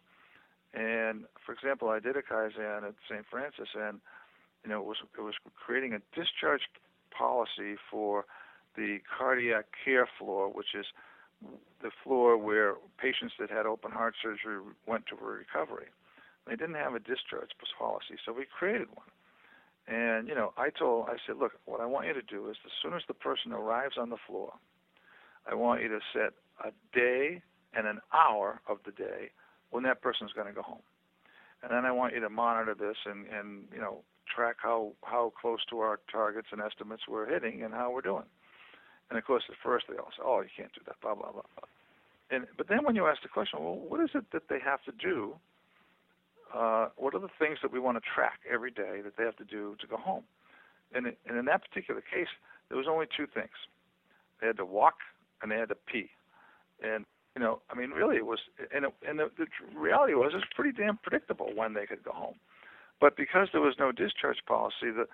And 0.76 1.24
for 1.44 1.52
example, 1.52 1.88
I 1.88 2.00
did 2.00 2.16
a 2.16 2.22
Kaizen 2.22 2.86
at 2.86 2.94
St. 3.08 3.24
Francis, 3.30 3.68
and 3.74 3.98
you 4.62 4.70
know, 4.70 4.80
it 4.80 4.84
was 4.84 4.98
it 5.16 5.22
was 5.22 5.34
creating 5.56 5.94
a 5.94 6.00
discharge 6.14 6.68
policy 7.16 7.76
for 7.90 8.26
the 8.76 8.98
cardiac 9.18 9.66
care 9.82 10.06
floor, 10.18 10.50
which 10.52 10.74
is 10.78 10.84
the 11.82 11.90
floor 12.04 12.36
where 12.36 12.74
patients 12.98 13.34
that 13.40 13.50
had 13.50 13.64
open 13.64 13.90
heart 13.90 14.14
surgery 14.22 14.60
went 14.86 15.06
to 15.06 15.16
recovery. 15.16 15.86
They 16.46 16.56
didn't 16.56 16.74
have 16.74 16.94
a 16.94 17.00
discharge 17.00 17.50
policy, 17.78 18.16
so 18.24 18.32
we 18.32 18.44
created 18.44 18.88
one. 18.94 19.08
And 19.88 20.28
you 20.28 20.34
know, 20.34 20.52
I 20.58 20.68
told, 20.70 21.08
I 21.08 21.16
said, 21.26 21.36
look, 21.38 21.52
what 21.64 21.80
I 21.80 21.86
want 21.86 22.06
you 22.06 22.12
to 22.12 22.22
do 22.22 22.50
is, 22.50 22.56
as 22.66 22.72
soon 22.82 22.92
as 22.92 23.02
the 23.08 23.14
person 23.14 23.52
arrives 23.52 23.96
on 23.98 24.10
the 24.10 24.18
floor, 24.26 24.52
I 25.50 25.54
want 25.54 25.80
you 25.80 25.88
to 25.88 26.00
set 26.12 26.34
a 26.62 26.72
day 26.92 27.40
and 27.72 27.86
an 27.86 28.00
hour 28.12 28.60
of 28.68 28.78
the 28.84 28.92
day 28.92 29.30
when 29.76 29.84
that 29.84 30.00
person's 30.00 30.32
going 30.32 30.46
to 30.46 30.54
go 30.54 30.62
home. 30.62 30.80
And 31.62 31.70
then 31.70 31.84
I 31.84 31.92
want 31.92 32.14
you 32.14 32.20
to 32.20 32.30
monitor 32.30 32.74
this 32.74 32.96
and, 33.04 33.26
and 33.26 33.68
you 33.74 33.78
know 33.78 34.00
track 34.24 34.56
how 34.58 34.92
how 35.02 35.34
close 35.38 35.60
to 35.68 35.80
our 35.80 36.00
targets 36.10 36.48
and 36.50 36.62
estimates 36.62 37.02
we're 37.06 37.28
hitting 37.28 37.62
and 37.62 37.74
how 37.74 37.90
we're 37.90 38.00
doing. 38.00 38.24
And 39.10 39.18
of 39.18 39.24
course, 39.26 39.42
at 39.50 39.56
first 39.62 39.84
they 39.90 39.98
all 39.98 40.08
say, 40.16 40.22
"Oh, 40.24 40.40
you 40.40 40.48
can't 40.56 40.72
do 40.72 40.80
that," 40.86 40.96
blah 41.02 41.14
blah 41.14 41.30
blah. 41.30 41.42
blah. 41.42 41.68
And 42.30 42.46
but 42.56 42.68
then 42.68 42.84
when 42.84 42.96
you 42.96 43.06
ask 43.06 43.20
the 43.20 43.28
question, 43.28 43.58
well, 43.60 43.76
what 43.76 44.00
is 44.00 44.08
it 44.14 44.24
that 44.32 44.48
they 44.48 44.58
have 44.64 44.82
to 44.84 44.92
do? 44.92 45.36
Uh, 46.54 46.88
what 46.96 47.14
are 47.14 47.20
the 47.20 47.36
things 47.38 47.58
that 47.60 47.70
we 47.70 47.78
want 47.78 47.98
to 47.98 48.04
track 48.14 48.40
every 48.50 48.70
day 48.70 49.02
that 49.04 49.18
they 49.18 49.24
have 49.24 49.36
to 49.36 49.44
do 49.44 49.76
to 49.82 49.86
go 49.86 49.98
home? 49.98 50.24
And, 50.94 51.08
it, 51.08 51.18
and 51.26 51.36
in 51.36 51.44
that 51.44 51.60
particular 51.68 52.00
case, 52.00 52.32
there 52.68 52.78
was 52.78 52.86
only 52.88 53.06
two 53.14 53.26
things: 53.26 53.68
they 54.40 54.46
had 54.46 54.56
to 54.56 54.64
walk 54.64 54.96
and 55.42 55.52
they 55.52 55.56
had 55.56 55.68
to 55.68 55.76
pee. 55.76 56.08
And 56.82 57.04
you 57.36 57.42
know, 57.42 57.60
I 57.70 57.74
mean, 57.74 57.90
really, 57.90 58.16
it 58.16 58.24
was, 58.24 58.38
and, 58.74 58.86
it, 58.86 58.94
and 59.06 59.18
the, 59.18 59.30
the 59.36 59.46
reality 59.78 60.14
was, 60.14 60.32
it's 60.34 60.46
pretty 60.56 60.72
damn 60.72 60.96
predictable 60.96 61.50
when 61.54 61.74
they 61.74 61.84
could 61.84 62.02
go 62.02 62.12
home. 62.12 62.36
But 62.98 63.14
because 63.14 63.48
there 63.52 63.60
was 63.60 63.74
no 63.78 63.92
discharge 63.92 64.38
policy, 64.48 64.90
that 64.96 65.08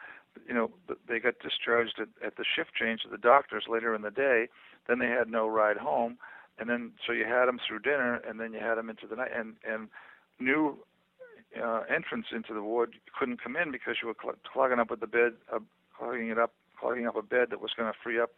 you 0.46 0.54
know, 0.54 0.70
they 1.08 1.18
got 1.18 1.34
discharged 1.42 1.98
at, 2.00 2.08
at 2.24 2.36
the 2.36 2.44
shift 2.44 2.70
change 2.78 3.00
of 3.04 3.10
the 3.10 3.18
doctors 3.18 3.64
later 3.68 3.92
in 3.92 4.02
the 4.02 4.10
day. 4.12 4.46
Then 4.86 5.00
they 5.00 5.08
had 5.08 5.28
no 5.28 5.48
ride 5.48 5.76
home, 5.76 6.16
and 6.60 6.70
then 6.70 6.92
so 7.04 7.12
you 7.12 7.24
had 7.24 7.46
them 7.46 7.58
through 7.66 7.80
dinner, 7.80 8.20
and 8.26 8.38
then 8.38 8.52
you 8.52 8.60
had 8.60 8.76
them 8.76 8.88
into 8.88 9.08
the 9.08 9.16
night, 9.16 9.32
and 9.36 9.54
and 9.68 9.88
new 10.38 10.78
uh, 11.60 11.82
entrance 11.92 12.26
into 12.34 12.54
the 12.54 12.62
ward, 12.62 12.94
couldn't 13.18 13.42
come 13.42 13.56
in 13.56 13.72
because 13.72 13.96
you 14.00 14.08
were 14.08 14.16
cl- 14.20 14.36
clogging 14.50 14.78
up 14.78 14.90
with 14.90 15.00
the 15.00 15.06
bed, 15.06 15.32
uh, 15.52 15.58
clogging 15.98 16.28
it 16.28 16.38
up, 16.38 16.52
clogging 16.78 17.06
up 17.06 17.16
a 17.16 17.22
bed 17.22 17.48
that 17.50 17.60
was 17.60 17.72
going 17.76 17.92
to 17.92 17.98
free 18.02 18.20
up 18.20 18.30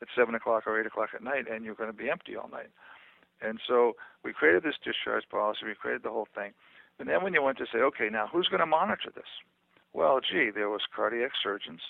at 0.00 0.08
seven 0.16 0.34
o'clock 0.34 0.66
or 0.66 0.80
eight 0.80 0.86
o'clock 0.86 1.10
at 1.14 1.22
night, 1.22 1.44
and 1.50 1.64
you're 1.64 1.74
going 1.74 1.90
to 1.90 1.96
be 1.96 2.08
empty 2.08 2.36
all 2.36 2.48
night. 2.48 2.70
And 3.42 3.58
so 3.66 3.96
we 4.22 4.32
created 4.32 4.62
this 4.62 4.76
discharge 4.82 5.24
policy. 5.28 5.60
We 5.66 5.74
created 5.74 6.02
the 6.04 6.10
whole 6.10 6.28
thing. 6.34 6.52
And 6.98 7.08
then 7.08 7.22
when 7.22 7.34
you 7.34 7.42
went 7.42 7.58
to 7.58 7.66
say, 7.72 7.78
okay, 7.78 8.08
now 8.10 8.28
who's 8.30 8.48
going 8.48 8.60
to 8.60 8.66
monitor 8.66 9.10
this? 9.14 9.28
Well, 9.92 10.20
gee, 10.20 10.50
there 10.54 10.70
was 10.70 10.82
cardiac 10.94 11.32
surgeons, 11.42 11.80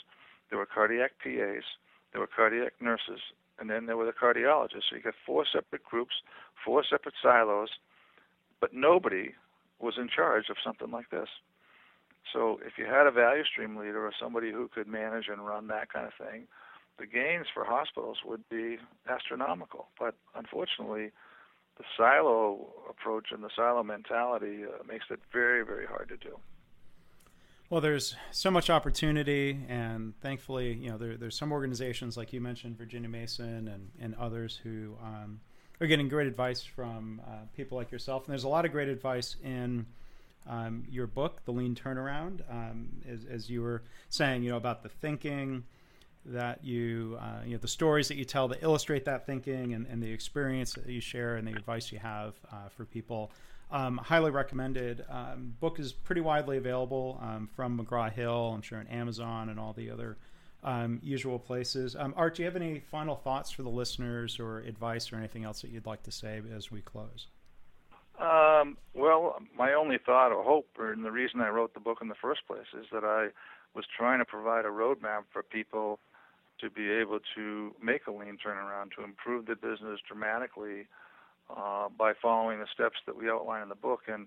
there 0.51 0.59
were 0.59 0.67
cardiac 0.67 1.13
PAs, 1.23 1.65
there 2.11 2.21
were 2.21 2.27
cardiac 2.27 2.73
nurses, 2.81 3.21
and 3.59 3.71
then 3.71 3.87
there 3.87 3.97
were 3.97 4.07
the 4.07 4.13
cardiologists. 4.13 4.91
So 4.91 4.97
you 4.97 5.03
got 5.03 5.15
four 5.25 5.45
separate 5.51 5.85
groups, 5.85 6.15
four 6.65 6.83
separate 6.89 7.15
silos, 7.23 7.69
but 8.61 8.75
nobody 8.75 9.35
was 9.79 9.95
in 9.99 10.09
charge 10.09 10.49
of 10.51 10.57
something 10.65 10.91
like 10.91 11.11
this. 11.11 11.29
So 12.33 12.59
if 12.65 12.79
you 12.79 12.87
had 12.87 13.07
a 13.07 13.11
value 13.11 13.45
stream 13.45 13.77
leader 13.77 14.05
or 14.05 14.13
somebody 14.19 14.51
who 14.51 14.69
could 14.73 14.87
manage 14.87 15.27
and 15.29 15.45
run 15.45 15.67
that 15.69 15.93
kind 15.93 16.07
of 16.07 16.13
thing, 16.15 16.47
the 16.99 17.07
gains 17.07 17.47
for 17.53 17.65
hospitals 17.65 18.19
would 18.25 18.49
be 18.49 18.79
astronomical. 19.09 19.89
But 19.99 20.15
unfortunately, 20.35 21.11
the 21.83 22.03
silo 22.03 22.69
approach 22.89 23.27
and 23.33 23.43
the 23.43 23.51
silo 23.57 23.83
mentality 23.83 24.65
uh, 24.65 24.83
makes 24.87 25.07
it 25.11 25.21
very, 25.33 25.65
very 25.65 25.87
hard 25.87 26.09
to 26.09 26.17
do. 26.17 26.39
Well, 27.71 27.81
there's 27.81 28.15
so 28.31 28.51
much 28.51 28.69
opportunity, 28.69 29.59
and 29.69 30.13
thankfully, 30.21 30.75
you 30.75 30.91
know, 30.91 30.99
there, 30.99 31.17
there's 31.17 31.37
some 31.37 31.53
organizations 31.53 32.17
like 32.17 32.33
you 32.33 32.41
mentioned, 32.41 32.77
Virginia 32.77 33.09
Mason 33.09 33.69
and, 33.69 33.91
and 33.99 34.15
others 34.17 34.61
who 34.63 34.95
um, 35.03 35.41
are 35.81 35.87
getting 35.87 36.09
great 36.09 36.27
advice 36.27 36.63
from 36.63 37.21
uh, 37.27 37.47
people 37.57 37.79
like 37.79 37.91
yourself. 37.91 38.25
And 38.25 38.33
there's 38.33 38.45
a 38.45 38.49
lot 38.49 38.67
of 38.67 38.73
great 38.73 38.89
advice 38.89 39.37
in 39.43 39.87
um, 40.47 40.85
your 40.91 41.07
book, 41.07 41.45
The 41.47 41.53
Lean 41.53 41.75
Turnaround, 41.75 42.43
um, 42.51 42.89
as, 43.09 43.21
as, 43.31 43.49
you 43.49 43.63
were 43.63 43.83
saying, 44.11 44.43
you 44.43 44.51
know, 44.51 44.57
about 44.57 44.83
the 44.83 44.89
thinking 44.89 45.65
that 46.25 46.65
you, 46.65 47.19
uh, 47.21 47.43
you 47.45 47.53
know, 47.53 47.59
the 47.59 47.69
stories 47.69 48.09
that 48.09 48.17
you 48.17 48.25
tell 48.25 48.49
that 48.49 48.63
illustrate 48.63 49.05
that 49.07 49.27
thinking 49.27 49.75
and, 49.75 49.87
and 49.87 50.03
the 50.03 50.11
experience 50.13 50.75
that 50.75 50.87
you 50.87 51.01
share 51.01 51.37
and 51.37 51.47
the 51.47 51.53
advice 51.53 51.91
you 51.91 51.99
have 51.99 52.35
uh, 52.53 52.69
for 52.69 52.85
people. 52.85 53.33
Um, 53.71 53.97
highly 53.97 54.31
recommended. 54.31 55.05
Um, 55.09 55.55
book 55.59 55.81
is 55.81 55.93
pretty 55.93 56.21
widely 56.21 56.59
available 56.59 57.19
um, 57.23 57.49
from 57.57 57.79
McGraw 57.79 58.13
Hill, 58.13 58.53
I'm 58.55 58.63
sure, 58.63 58.79
on 58.79 58.87
Amazon 58.89 59.49
and 59.49 59.59
all 59.59 59.73
the 59.73 59.91
other 59.91 60.19
um, 60.63 61.01
usual 61.03 61.39
places. 61.39 61.97
Um, 61.97 62.15
Art, 62.17 62.37
do 62.37 62.43
you 62.43 62.47
have 62.47 62.57
any 62.57 62.81
final 62.81 63.17
thoughts 63.17 63.51
for 63.51 63.63
the 63.63 63.71
listeners 63.71 64.39
or 64.39 64.61
advice 64.61 65.13
or 65.13 65.17
anything 65.17 65.45
else 65.45 65.63
that 65.63 65.71
you'd 65.71 65.87
like 65.87 66.03
to 66.05 66.13
say 66.13 66.43
as 66.55 66.71
we 66.71 66.83
close? 66.83 67.29
Um, 68.21 68.77
well, 68.95 69.39
my 69.57 69.73
only 69.73 69.99
thought 69.99 70.33
or 70.33 70.45
hope, 70.45 70.69
and 70.79 71.05
the 71.05 71.11
reason 71.11 71.41
I 71.41 71.49
wrote 71.49 71.75
the 71.75 71.81
book 71.81 71.99
in 72.03 72.09
the 72.09 72.15
first 72.15 72.47
place, 72.47 72.67
is 72.79 72.87
that 72.93 73.05
I 73.05 73.29
was 73.75 73.85
trying 73.97 74.19
to 74.19 74.25
provide 74.25 74.65
a 74.65 74.69
roadmap 74.69 75.25
for 75.33 75.43
people 75.43 75.99
to 76.61 76.71
be 76.71 76.91
able 76.91 77.19
to 77.35 77.75
make 77.83 78.07
a 78.07 78.11
lean 78.11 78.39
turnaround, 78.45 78.93
to 78.97 79.05
improve 79.05 79.47
the 79.47 79.55
business 79.55 80.01
dramatically 80.07 80.87
uh, 81.55 81.89
by 81.97 82.13
following 82.21 82.61
the 82.61 82.67
steps 82.73 82.97
that 83.07 83.17
we 83.17 83.29
outline 83.29 83.63
in 83.63 83.69
the 83.69 83.75
book. 83.75 84.03
And 84.09 84.27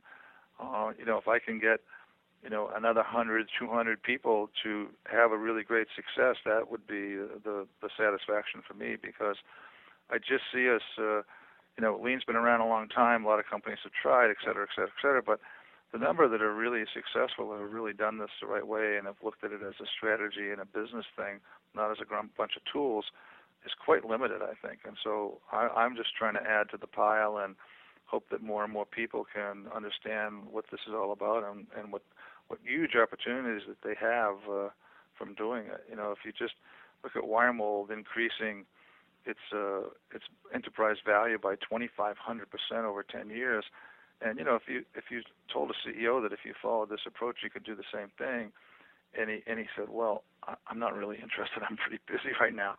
uh, 0.59 0.91
you 0.97 1.05
know, 1.05 1.17
if 1.17 1.27
I 1.27 1.39
can 1.39 1.59
get 1.59 1.79
you 2.43 2.49
know 2.49 2.69
another 2.75 3.01
100, 3.01 3.47
200 3.57 4.03
people 4.03 4.49
to 4.63 4.87
have 5.11 5.31
a 5.31 5.37
really 5.37 5.63
great 5.63 5.87
success, 5.95 6.35
that 6.45 6.69
would 6.69 6.85
be 6.87 7.15
the 7.15 7.67
the 7.81 7.89
satisfaction 7.97 8.61
for 8.67 8.73
me 8.73 8.95
because 9.01 9.37
I 10.09 10.17
just 10.17 10.43
see 10.53 10.69
us. 10.69 10.83
Uh, 10.97 11.21
you 11.77 11.83
know, 11.83 11.99
lean's 12.01 12.23
been 12.23 12.37
around 12.37 12.61
a 12.61 12.67
long 12.67 12.87
time. 12.87 13.25
A 13.25 13.27
lot 13.27 13.39
of 13.39 13.45
companies 13.51 13.79
have 13.83 13.91
tried, 13.91 14.29
et 14.29 14.37
cetera, 14.39 14.63
et 14.63 14.69
cetera, 14.73 14.87
et 14.87 15.01
cetera. 15.01 15.21
But 15.21 15.41
the 15.95 16.03
number 16.03 16.27
that 16.27 16.41
are 16.41 16.53
really 16.53 16.83
successful 16.93 17.55
have 17.57 17.71
really 17.71 17.93
done 17.93 18.17
this 18.17 18.29
the 18.41 18.47
right 18.47 18.67
way 18.67 18.97
and 18.97 19.07
have 19.07 19.15
looked 19.23 19.45
at 19.45 19.53
it 19.53 19.61
as 19.65 19.75
a 19.79 19.87
strategy 19.87 20.51
and 20.51 20.59
a 20.59 20.65
business 20.65 21.05
thing, 21.15 21.39
not 21.73 21.89
as 21.89 21.97
a 22.03 22.27
bunch 22.37 22.57
of 22.57 22.63
tools 22.67 23.05
is 23.65 23.71
quite 23.79 24.03
limited, 24.03 24.41
I 24.41 24.59
think. 24.59 24.79
And 24.85 24.97
so 25.01 25.39
I, 25.53 25.69
I'm 25.73 25.95
just 25.95 26.09
trying 26.19 26.33
to 26.33 26.43
add 26.43 26.69
to 26.71 26.77
the 26.77 26.85
pile 26.85 27.37
and 27.37 27.55
hope 28.07 28.25
that 28.29 28.43
more 28.43 28.65
and 28.65 28.73
more 28.73 28.85
people 28.85 29.25
can 29.33 29.67
understand 29.73 30.51
what 30.51 30.65
this 30.69 30.81
is 30.85 30.93
all 30.93 31.13
about 31.13 31.45
and, 31.49 31.65
and 31.77 31.93
what 31.93 32.01
what 32.47 32.59
huge 32.61 32.95
opportunities 33.01 33.63
that 33.65 33.81
they 33.81 33.95
have 33.99 34.35
uh, 34.51 34.69
from 35.17 35.33
doing 35.33 35.63
it. 35.65 35.81
You 35.89 35.95
know, 35.95 36.11
if 36.11 36.19
you 36.25 36.31
just 36.31 36.53
look 37.03 37.15
at 37.15 37.23
Wiremold 37.23 37.89
increasing 37.89 38.65
its 39.25 39.39
uh, 39.53 39.87
its 40.13 40.25
enterprise 40.53 40.97
value 41.05 41.37
by 41.39 41.55
2,500 41.55 42.19
percent 42.51 42.85
over 42.85 43.01
10 43.01 43.29
years, 43.29 43.63
and 44.21 44.39
you 44.39 44.45
know, 44.45 44.55
if 44.55 44.63
you 44.67 44.83
if 44.95 45.05
you 45.09 45.21
told 45.51 45.71
a 45.71 45.77
CEO 45.87 46.21
that 46.21 46.33
if 46.33 46.39
you 46.45 46.53
followed 46.61 46.89
this 46.89 47.05
approach, 47.07 47.37
you 47.43 47.49
could 47.49 47.63
do 47.63 47.75
the 47.75 47.87
same 47.93 48.09
thing, 48.17 48.51
and 49.17 49.29
he 49.29 49.43
and 49.47 49.59
he 49.59 49.65
said, 49.75 49.89
well, 49.89 50.23
I'm 50.67 50.79
not 50.79 50.95
really 50.95 51.15
interested. 51.23 51.63
I'm 51.67 51.77
pretty 51.77 52.01
busy 52.07 52.31
right 52.39 52.55
now 52.55 52.75